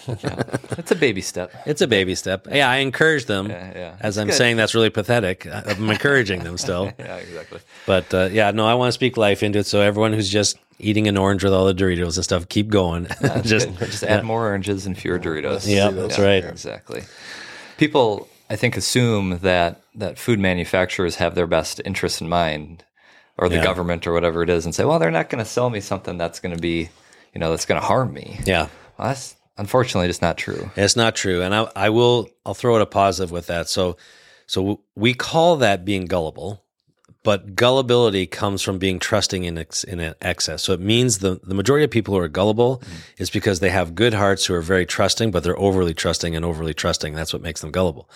It's 0.08 0.92
a 0.92 0.96
baby 0.96 1.20
step. 1.20 1.52
It's 1.66 1.82
a 1.82 1.88
baby 1.88 2.16
step. 2.16 2.48
Yeah, 2.50 2.70
I 2.70 2.78
encourage 2.78 3.26
them. 3.26 3.50
Yeah, 3.50 3.72
yeah. 3.76 3.96
As 4.00 4.16
It's 4.16 4.22
I'm 4.22 4.28
good. 4.28 4.36
saying, 4.38 4.56
that's 4.56 4.74
really 4.74 4.90
pathetic. 4.90 5.46
I'm 5.46 5.90
encouraging 5.90 6.44
them 6.44 6.58
still. 6.58 6.94
Yeah, 7.00 7.18
exactly. 7.18 7.60
But 7.86 8.14
uh, 8.14 8.30
yeah, 8.32 8.52
no, 8.52 8.66
I 8.66 8.76
want 8.76 8.88
to 8.88 8.92
speak 8.94 9.18
life 9.18 9.44
into 9.44 9.60
it. 9.60 9.66
So 9.66 9.82
everyone 9.82 10.14
who's 10.14 10.30
just 10.30 10.58
eating 10.80 11.08
an 11.08 11.18
orange 11.18 11.44
with 11.44 11.54
all 11.54 11.66
the 11.66 11.74
Doritos 11.74 12.16
and 12.18 12.24
stuff, 12.24 12.48
keep 12.50 12.70
going. 12.70 13.08
just 13.44 13.70
Just 13.80 14.04
add 14.04 14.24
more 14.24 14.46
oranges 14.48 14.86
and 14.86 14.98
fewer 14.98 15.20
Doritos. 15.20 15.66
Yeah, 15.68 15.90
that's 15.90 16.20
right. 16.20 16.44
Exactly. 16.44 17.04
People, 17.78 18.28
I 18.50 18.56
think, 18.56 18.78
assume 18.78 19.40
that 19.42 19.82
that 19.96 20.18
food 20.18 20.40
manufacturers 20.40 21.16
have 21.18 21.36
their 21.36 21.48
best 21.48 21.82
interests 21.86 22.22
in 22.22 22.30
mind, 22.30 22.84
or 23.38 23.50
the 23.50 23.56
Yeah. 23.56 23.64
government, 23.64 24.08
or 24.08 24.14
whatever 24.14 24.42
it 24.44 24.50
is, 24.50 24.66
and 24.66 24.74
say, 24.74 24.84
"Well, 24.86 25.00
they're 25.00 25.12
not 25.12 25.30
going 25.30 25.44
to 25.44 25.50
sell 25.50 25.70
me 25.70 25.80
something 25.80 26.18
that's 26.18 26.40
going 26.40 26.56
to 26.56 26.62
be, 26.62 26.90
you 27.34 27.40
know, 27.40 27.50
that's 27.52 27.66
going 27.66 27.80
to 27.80 27.86
harm 27.86 28.14
me." 28.14 28.40
yeah, 28.46 28.68
Well, 28.98 29.10
that's 29.10 29.36
unfortunately 29.58 30.08
just 30.08 30.22
not 30.22 30.38
true. 30.38 30.70
it's 30.76 30.96
not 30.96 31.16
true. 31.16 31.42
And 31.42 31.54
I, 31.54 31.70
I 31.76 31.90
will, 31.90 32.30
I'll 32.46 32.54
throw 32.56 32.76
it 32.78 32.82
a 32.82 32.86
positive 32.86 33.32
with 33.32 33.48
that. 33.48 33.70
So, 33.70 33.98
so 34.48 34.82
we 34.96 35.14
call 35.14 35.58
that 35.58 35.84
being 35.86 36.06
gullible, 36.06 36.64
but 37.28 37.56
gullibility 37.56 38.26
comes 38.26 38.62
from 38.62 38.78
being 38.78 39.00
trusting 39.00 39.44
in 39.44 39.58
ex, 39.58 39.84
in 39.84 40.16
excess. 40.22 40.64
So 40.64 40.72
it 40.72 40.80
means 40.80 41.18
the 41.18 41.42
the 41.44 41.54
majority 41.54 41.84
of 41.84 41.92
people 41.92 42.14
who 42.14 42.22
are 42.22 42.30
gullible 42.30 42.82
is 43.18 43.30
because 43.30 43.60
they 43.60 43.70
have 43.70 43.96
good 43.96 44.14
hearts 44.14 44.46
who 44.46 44.54
are 44.54 44.62
very 44.62 44.86
trusting, 44.86 45.32
but 45.32 45.44
they're 45.44 45.60
overly 45.60 45.94
trusting 45.94 46.38
and 46.38 46.46
overly 46.46 46.74
trusting. 46.74 47.14
That's 47.16 47.34
what 47.34 47.42
makes 47.42 47.60
them 47.60 47.72
gullible. 47.72 48.10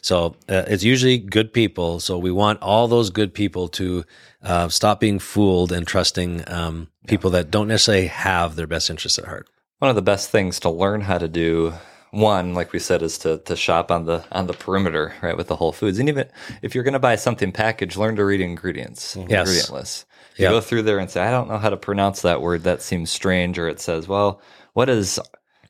So 0.00 0.36
uh, 0.48 0.62
it's 0.68 0.84
usually 0.84 1.18
good 1.18 1.52
people. 1.52 1.98
So 1.98 2.16
we 2.18 2.30
want 2.30 2.62
all 2.62 2.86
those 2.86 3.10
good 3.10 3.34
people 3.34 3.66
to 3.70 4.04
uh, 4.44 4.68
stop 4.68 5.00
being 5.00 5.18
fooled 5.18 5.72
and 5.72 5.84
trusting 5.84 6.44
um, 6.46 6.86
people 7.08 7.30
that 7.30 7.50
don't 7.50 7.66
necessarily 7.66 8.06
have 8.06 8.54
their 8.54 8.68
best 8.68 8.90
interests 8.90 9.18
at 9.18 9.24
heart. 9.24 9.48
One 9.80 9.90
of 9.90 9.96
the 9.96 10.02
best 10.02 10.30
things 10.30 10.60
to 10.60 10.70
learn 10.70 11.00
how 11.00 11.18
to 11.18 11.26
do, 11.26 11.72
one, 12.12 12.52
like 12.54 12.72
we 12.72 12.78
said, 12.78 13.02
is 13.02 13.18
to 13.18 13.38
to 13.38 13.56
shop 13.56 13.90
on 13.90 14.04
the 14.04 14.22
on 14.30 14.46
the 14.46 14.52
perimeter, 14.52 15.14
right, 15.22 15.36
with 15.36 15.48
the 15.48 15.56
Whole 15.56 15.72
Foods. 15.72 15.98
And 15.98 16.08
even 16.08 16.28
if 16.62 16.74
you're 16.74 16.84
going 16.84 16.92
to 16.92 17.00
buy 17.00 17.16
something 17.16 17.50
packaged, 17.52 17.96
learn 17.96 18.16
to 18.16 18.24
read 18.24 18.40
ingredients, 18.40 19.16
mm-hmm. 19.16 19.30
Yes. 19.30 19.48
ingredient 19.48 19.72
lists. 19.72 20.06
You 20.36 20.44
Yeah. 20.44 20.50
go 20.50 20.60
through 20.60 20.82
there 20.82 20.98
and 20.98 21.10
say, 21.10 21.22
I 21.22 21.30
don't 21.30 21.48
know 21.48 21.58
how 21.58 21.70
to 21.70 21.76
pronounce 21.76 22.22
that 22.22 22.40
word. 22.40 22.62
That 22.64 22.82
seems 22.82 23.10
strange. 23.10 23.58
Or 23.58 23.66
it 23.66 23.80
says, 23.80 24.08
well, 24.08 24.40
what 24.74 24.88
is, 24.88 25.18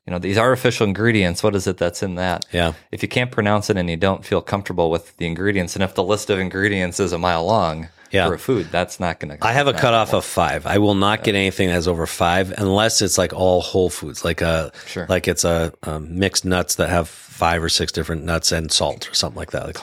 you 0.07 0.11
know, 0.13 0.19
these 0.19 0.39
artificial 0.39 0.87
ingredients? 0.87 1.43
What 1.45 1.55
is 1.55 1.67
it 1.67 1.79
that's 1.79 2.03
in 2.03 2.17
that? 2.17 2.45
Yeah. 2.53 2.73
If 2.91 3.03
you 3.03 3.09
can't 3.09 3.31
pronounce 3.31 3.71
it 3.71 3.77
and 3.77 3.89
you 3.89 3.97
don't 3.97 4.25
feel 4.25 4.41
comfortable 4.41 4.91
with 4.91 5.17
the 5.19 5.27
ingredients, 5.27 5.75
and 5.75 5.83
if 5.83 5.95
the 5.95 6.05
list 6.05 6.29
of 6.29 6.39
ingredients 6.41 6.99
is 7.01 7.13
a 7.13 7.19
mile 7.19 7.45
long 7.47 7.89
Yeah. 8.13 8.29
for 8.29 8.35
a 8.35 8.39
food, 8.39 8.67
that's 8.71 9.01
not 9.01 9.19
going 9.21 9.37
to. 9.39 9.45
I 9.45 9.53
have 9.53 9.67
a 9.69 9.73
cutoff 9.73 10.13
of 10.13 10.25
five. 10.25 10.67
I 10.67 10.79
will 10.79 10.95
not 10.95 11.25
get 11.25 11.35
anything 11.35 11.69
that's 11.69 11.87
over 11.87 12.07
five 12.07 12.53
unless 12.59 13.01
it's 13.03 13.17
like 13.19 13.33
all 13.33 13.61
whole 13.63 13.89
foods, 13.91 14.25
like 14.25 14.41
a 14.43 14.71
Sure. 14.87 15.07
like 15.09 15.27
it's 15.29 15.45
a 15.45 15.73
um, 15.83 16.19
mixed 16.19 16.45
nuts 16.45 16.75
that 16.77 16.91
have 16.91 17.09
five 17.09 17.63
or 17.65 17.69
six 17.71 17.91
different 17.91 18.25
nuts 18.25 18.53
and 18.53 18.71
salt 18.71 19.09
or 19.11 19.15
something 19.15 19.39
like 19.39 19.51
that. 19.53 19.65
Like, 19.67 19.79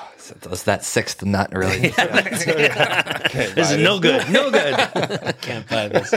Is 0.53 0.63
that 0.65 0.85
sixth 0.85 1.23
nut 1.25 1.49
really? 1.51 1.79
this 1.89 3.71
is 3.71 3.77
no 3.77 3.99
good, 3.99 4.29
no 4.29 4.51
good. 4.51 4.75
Can't 5.41 5.67
buy 5.67 5.87
this. 5.87 6.13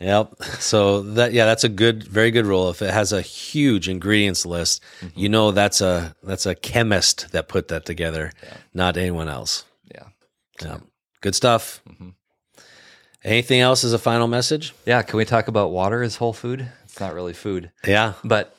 Yep. 0.00 0.42
So 0.58 1.02
that 1.02 1.32
yeah, 1.32 1.44
that's 1.44 1.64
a 1.64 1.68
good, 1.68 2.02
very 2.04 2.30
good 2.30 2.46
rule. 2.46 2.70
If 2.70 2.82
it 2.82 2.90
has 2.90 3.12
a 3.12 3.20
huge 3.20 3.88
ingredients 3.88 4.44
list, 4.44 4.82
you 5.14 5.28
know 5.28 5.52
that's 5.52 5.80
a 5.80 6.14
that's 6.24 6.46
a 6.46 6.54
chemist 6.54 7.30
that 7.32 7.48
put 7.48 7.68
that 7.68 7.84
together, 7.84 8.32
not 8.74 8.96
anyone 8.96 9.28
else. 9.28 9.64
Yeah. 10.60 10.78
Good 11.20 11.34
stuff. 11.34 11.82
Anything 13.24 13.60
else 13.60 13.84
as 13.84 13.92
a 13.92 13.98
final 13.98 14.26
message? 14.26 14.74
Yeah, 14.84 15.02
can 15.02 15.16
we 15.16 15.24
talk 15.24 15.46
about 15.46 15.70
water 15.70 16.02
as 16.02 16.16
whole 16.16 16.32
food? 16.32 16.68
It's 16.84 16.98
not 16.98 17.14
really 17.14 17.32
food, 17.32 17.70
Yeah. 17.86 18.14
but 18.24 18.56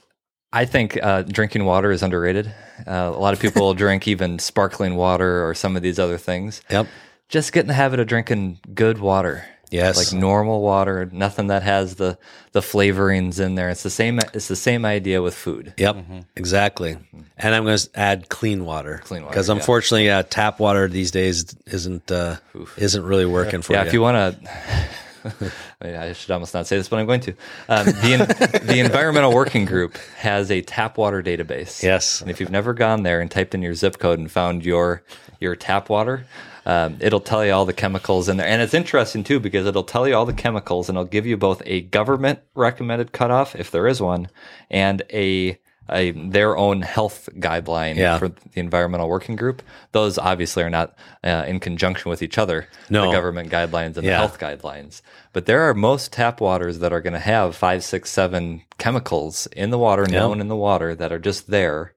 I 0.54 0.66
think 0.66 0.98
uh, 1.02 1.24
drinking 1.24 1.66
water 1.66 1.92
is 1.92 2.02
underrated. 2.02 2.48
Uh, 2.88 3.12
a 3.14 3.20
lot 3.20 3.34
of 3.34 3.40
people 3.42 3.74
drink 3.76 4.08
even 4.08 4.40
sparkling 4.40 4.96
water 4.96 5.46
or 5.46 5.54
some 5.54 5.76
of 5.76 5.82
these 5.84 6.00
other 6.00 6.18
things. 6.18 6.62
Yep. 6.70 6.88
Just 7.28 7.52
get 7.52 7.62
in 7.62 7.68
the 7.68 7.74
habit 7.74 8.00
of 8.00 8.08
drinking 8.08 8.60
good 8.74 9.00
water. 9.00 9.46
Yes. 9.74 9.98
like 9.98 10.20
normal 10.20 10.62
water, 10.62 11.10
nothing 11.12 11.48
that 11.48 11.64
has 11.64 11.96
the 11.96 12.18
the 12.52 12.60
flavorings 12.62 13.40
in 13.40 13.56
there. 13.56 13.70
It's 13.70 13.84
the 13.84 13.90
same. 13.90 14.20
It's 14.34 14.48
the 14.48 14.56
same 14.56 14.86
idea 14.86 15.22
with 15.22 15.34
food. 15.34 15.74
Yep, 15.78 15.98
exactly. 16.36 16.98
And 17.38 17.56
I'm 17.56 17.64
going 17.64 17.78
to 17.78 17.90
add 17.96 18.30
clean 18.30 18.66
water. 18.66 19.02
Clean 19.04 19.24
water, 19.24 19.32
because 19.32 19.50
yeah. 19.50 19.56
unfortunately, 19.56 20.10
uh, 20.12 20.24
tap 20.30 20.60
water 20.60 20.88
these 20.88 21.10
days 21.12 21.56
isn't 21.66 22.12
uh, 22.12 22.38
isn't 22.78 23.04
really 23.04 23.26
working 23.26 23.62
for 23.64 23.74
Yeah, 23.74 23.80
you. 23.80 23.84
Yeah, 23.84 23.88
if 23.88 23.94
you 23.94 24.02
want 24.02 24.38
to. 24.44 25.52
I 25.82 26.14
should 26.14 26.32
almost 26.32 26.54
not 26.54 26.68
say 26.68 26.78
this, 26.78 26.90
but 26.90 27.00
I'm 27.00 27.06
going 27.06 27.22
to. 27.22 27.32
Um, 27.70 27.86
the, 27.86 28.62
the 28.64 28.80
Environmental 28.80 29.34
Working 29.34 29.66
Group 29.66 29.98
has 30.18 30.52
a 30.52 30.62
tap 30.62 30.98
water 30.98 31.24
database. 31.24 31.82
Yes. 31.82 32.22
And 32.22 32.30
if 32.30 32.40
you've 32.40 32.52
never 32.52 32.74
gone 32.74 33.04
there 33.04 33.22
and 33.22 33.32
typed 33.32 33.56
in 33.56 33.62
your 33.62 33.74
zip 33.74 33.98
code 34.00 34.20
and 34.20 34.30
found 34.30 34.66
your 34.66 35.04
your 35.40 35.56
tap 35.56 35.90
water, 35.90 36.26
um, 36.65 36.97
it'll 37.02 37.19
tell 37.19 37.45
you 37.45 37.52
all 37.52 37.65
the 37.65 37.73
chemicals 37.73 38.30
in 38.30 38.38
there. 38.38 38.47
And 38.47 38.62
it's 38.62 38.73
interesting 38.73 39.23
too 39.23 39.39
because 39.39 39.65
it'll 39.67 39.84
tell 39.84 40.08
you 40.08 40.15
all 40.15 40.26
the 40.26 40.34
chemicals 40.34 40.89
and 40.89 40.97
it'll 40.97 41.06
give 41.10 41.26
you 41.26 41.38
both 41.38 41.62
a 41.65 41.82
government 41.82 42.39
recommended 42.56 43.12
cutoff 43.12 43.56
if 43.56 43.69
there 43.71 43.88
is 43.88 44.02
one, 44.02 44.30
and 44.69 45.02
a 45.12 45.60
a 45.89 46.12
their 46.12 46.56
own 46.56 46.82
health 46.82 47.28
guideline 47.39 47.95
Yeah. 47.97 48.17
for 48.17 48.30
the 48.30 48.38
environmental 48.56 49.10
working 49.10 49.36
group. 49.36 49.62
Those 49.91 50.17
obviously 50.17 50.63
are 50.63 50.69
not 50.69 50.95
uh, 51.26 51.43
in 51.45 51.60
conjunction 51.60 52.10
with 52.10 52.21
each 52.23 52.38
other. 52.38 52.69
No. 52.89 53.08
the 53.08 53.12
government 53.12 53.49
guidelines 53.52 53.97
and 53.97 54.04
Yeah. 54.06 54.12
the 54.12 54.15
health 54.28 54.39
guidelines. 54.39 55.02
But 55.34 55.45
there 55.45 55.63
are 55.63 55.73
most 55.73 56.13
tap 56.13 56.39
waters 56.39 56.80
that 56.80 56.93
are 56.93 57.02
going 57.02 57.13
to 57.13 57.19
have 57.19 57.58
five, 57.58 57.84
six, 57.84 58.10
seven 58.12 58.62
chemicals 58.78 59.45
in 59.47 59.71
the 59.71 59.78
water, 59.78 60.06
known 60.08 60.39
in 60.39 60.47
the 60.47 60.56
water, 60.56 60.95
that 60.95 61.12
are 61.12 61.19
just 61.19 61.49
there. 61.52 61.93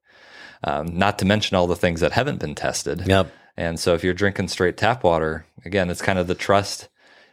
Um, 0.65 0.99
not 0.99 1.21
to 1.21 1.25
mention 1.25 1.57
all 1.57 1.69
the 1.69 1.77
things 1.77 2.01
that 2.01 2.11
haven't 2.11 2.41
been 2.41 2.57
tested. 2.57 3.05
Yep. 3.07 3.31
And 3.57 3.79
so 3.81 3.95
if 3.95 4.05
you're 4.05 4.15
drinking 4.15 4.49
straight 4.49 4.77
tap 4.77 5.03
water, 5.05 5.47
again, 5.65 5.91
it's 5.91 6.03
kind 6.03 6.19
of 6.19 6.27
the 6.27 6.35
trust. 6.35 6.89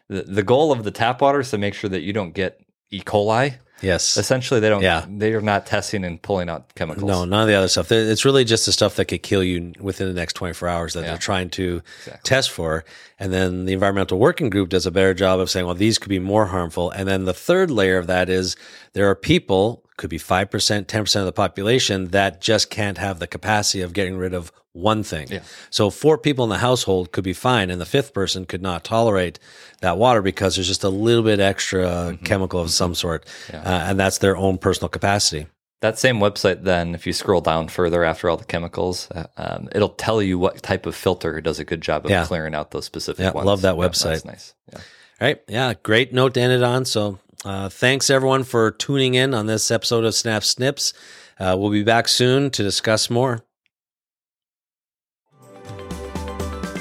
The, 0.08 0.22
the 0.24 0.44
goal 0.44 0.72
of 0.72 0.84
the 0.84 0.92
tap 0.92 1.22
water 1.22 1.40
is 1.42 1.52
to 1.52 1.58
make 1.58 1.74
sure 1.74 1.90
that 1.90 2.02
you 2.02 2.14
don't 2.14 2.34
get 2.34 2.60
E. 2.92 3.02
coli. 3.02 3.56
Yes. 3.82 4.16
Essentially, 4.16 4.62
they 4.62 4.70
don't. 4.70 4.82
Yeah. 4.82 5.06
They 5.10 5.34
are 5.34 5.42
not 5.42 5.66
testing 5.66 6.06
and 6.06 6.22
pulling 6.22 6.48
out 6.48 6.74
chemicals. 6.76 7.04
No, 7.04 7.26
none 7.26 7.42
of 7.42 7.48
the 7.50 7.56
other 7.56 7.68
stuff. 7.68 7.92
It's 7.92 8.24
really 8.24 8.46
just 8.46 8.66
the 8.66 8.72
stuff 8.72 8.96
that 8.96 9.06
could 9.06 9.24
kill 9.24 9.44
you 9.44 9.74
within 9.78 10.08
the 10.08 10.14
next 10.14 10.34
24 10.34 10.70
hours 10.70 10.94
that 10.94 11.02
Yeah. 11.02 11.08
they're 11.10 11.18
trying 11.18 11.50
to 11.52 11.82
test 12.24 12.52
for. 12.52 12.86
And 13.20 13.34
then 13.34 13.66
the 13.66 13.74
environmental 13.74 14.20
working 14.20 14.50
group 14.50 14.70
does 14.70 14.86
a 14.86 14.92
better 14.92 15.14
job 15.14 15.42
of 15.42 15.50
saying, 15.50 15.66
well, 15.66 15.76
these 15.76 15.98
could 15.98 16.08
be 16.08 16.20
more 16.20 16.46
harmful. 16.46 16.92
And 16.92 17.10
then 17.10 17.26
the 17.26 17.34
third 17.34 17.70
layer 17.70 17.98
of 17.98 18.08
that 18.08 18.30
is 18.30 18.56
there 18.94 19.10
are 19.10 19.16
people, 19.16 19.83
could 20.04 20.10
be 20.10 20.20
5%, 20.20 20.50
10% 20.86 21.16
of 21.16 21.26
the 21.26 21.32
population 21.32 22.10
that 22.10 22.42
just 22.42 22.70
can't 22.70 22.98
have 22.98 23.20
the 23.20 23.26
capacity 23.28 23.82
of 23.82 23.94
getting 23.94 24.18
rid 24.18 24.34
of 24.34 24.52
one 24.74 25.02
thing. 25.02 25.30
Yeah. 25.32 25.40
So 25.70 25.90
four 25.90 26.18
people 26.18 26.44
in 26.44 26.50
the 26.50 26.58
household 26.58 27.14
could 27.14 27.24
be 27.24 27.32
fine, 27.32 27.70
and 27.70 27.80
the 27.80 27.86
fifth 27.86 28.14
person 28.14 28.46
could 28.46 28.62
not 28.62 28.84
tolerate 28.84 29.40
that 29.80 29.98
water 29.98 30.22
because 30.22 30.56
there's 30.56 30.68
just 30.68 30.84
a 30.84 30.90
little 30.90 31.24
bit 31.24 31.40
extra 31.40 31.84
Mm-hmm. 31.86 32.26
chemical 32.26 32.60
of 32.60 32.70
some 32.72 32.94
sort. 32.96 33.26
Uh, 33.54 33.58
and 33.64 33.98
that's 33.98 34.18
their 34.18 34.36
own 34.36 34.58
personal 34.58 34.90
capacity. 34.90 35.48
That 35.80 35.98
same 36.00 36.18
website, 36.20 36.64
then, 36.64 36.96
if 36.96 37.08
you 37.08 37.14
scroll 37.14 37.40
down 37.42 37.70
further 37.70 38.04
after 38.04 38.30
all 38.30 38.36
the 38.38 38.44
chemicals, 38.46 39.10
uh, 39.12 39.28
um, 39.38 39.70
it'll 39.74 39.90
tell 39.90 40.22
you 40.22 40.38
what 40.38 40.62
type 40.64 40.86
of 40.86 40.96
filter 40.96 41.40
does 41.40 41.60
a 41.60 41.64
good 41.64 41.80
job 41.82 42.04
of 42.06 42.12
Yeah. 42.12 42.26
clearing 42.26 42.54
out 42.56 42.72
those 42.72 42.84
specific 42.86 43.24
Yeah, 43.24 43.32
ones. 43.32 43.46
love 43.46 43.62
that 43.62 43.78
Yeah, 43.78 43.84
website. 43.88 44.04
that's 44.22 44.26
nice. 44.26 44.54
Yeah. 44.74 44.80
Right. 45.22 45.42
Yeah. 45.48 45.74
Great 45.82 46.14
note 46.14 46.34
to 46.34 46.42
end 46.42 46.52
it 46.52 46.64
on. 46.64 46.84
So 46.86 47.20
uh, 47.44 47.70
thanks 47.70 48.10
everyone 48.10 48.44
for 48.44 48.72
tuning 48.72 49.16
in 49.16 49.34
on 49.34 49.46
this 49.46 49.72
episode 49.72 50.06
of 50.06 50.16
Synapse 50.16 50.50
Snips. 50.50 50.94
Uh, 51.40 51.56
we'll 51.58 51.72
be 51.72 51.84
back 51.84 52.08
soon 52.08 52.50
to 52.52 52.64
discuss 52.64 53.10
more. 53.10 53.44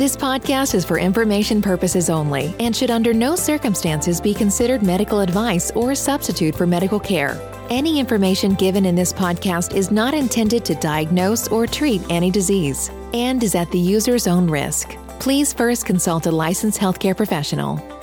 This 0.00 0.16
podcast 0.16 0.74
is 0.74 0.82
for 0.82 0.98
information 0.98 1.60
purposes 1.60 2.08
only 2.08 2.54
and 2.58 2.74
should 2.74 2.90
under 2.90 3.12
no 3.12 3.36
circumstances 3.36 4.18
be 4.18 4.32
considered 4.32 4.82
medical 4.82 5.20
advice 5.20 5.70
or 5.72 5.90
a 5.90 5.94
substitute 5.94 6.54
for 6.54 6.66
medical 6.66 6.98
care. 6.98 7.38
Any 7.68 8.00
information 8.00 8.54
given 8.54 8.86
in 8.86 8.94
this 8.94 9.12
podcast 9.12 9.74
is 9.74 9.90
not 9.90 10.14
intended 10.14 10.64
to 10.64 10.74
diagnose 10.76 11.48
or 11.48 11.66
treat 11.66 12.00
any 12.08 12.30
disease 12.30 12.90
and 13.12 13.42
is 13.42 13.54
at 13.54 13.70
the 13.72 13.78
user's 13.78 14.26
own 14.26 14.48
risk. 14.48 14.96
Please 15.18 15.52
first 15.52 15.84
consult 15.84 16.24
a 16.24 16.30
licensed 16.30 16.80
healthcare 16.80 17.14
professional. 17.14 17.99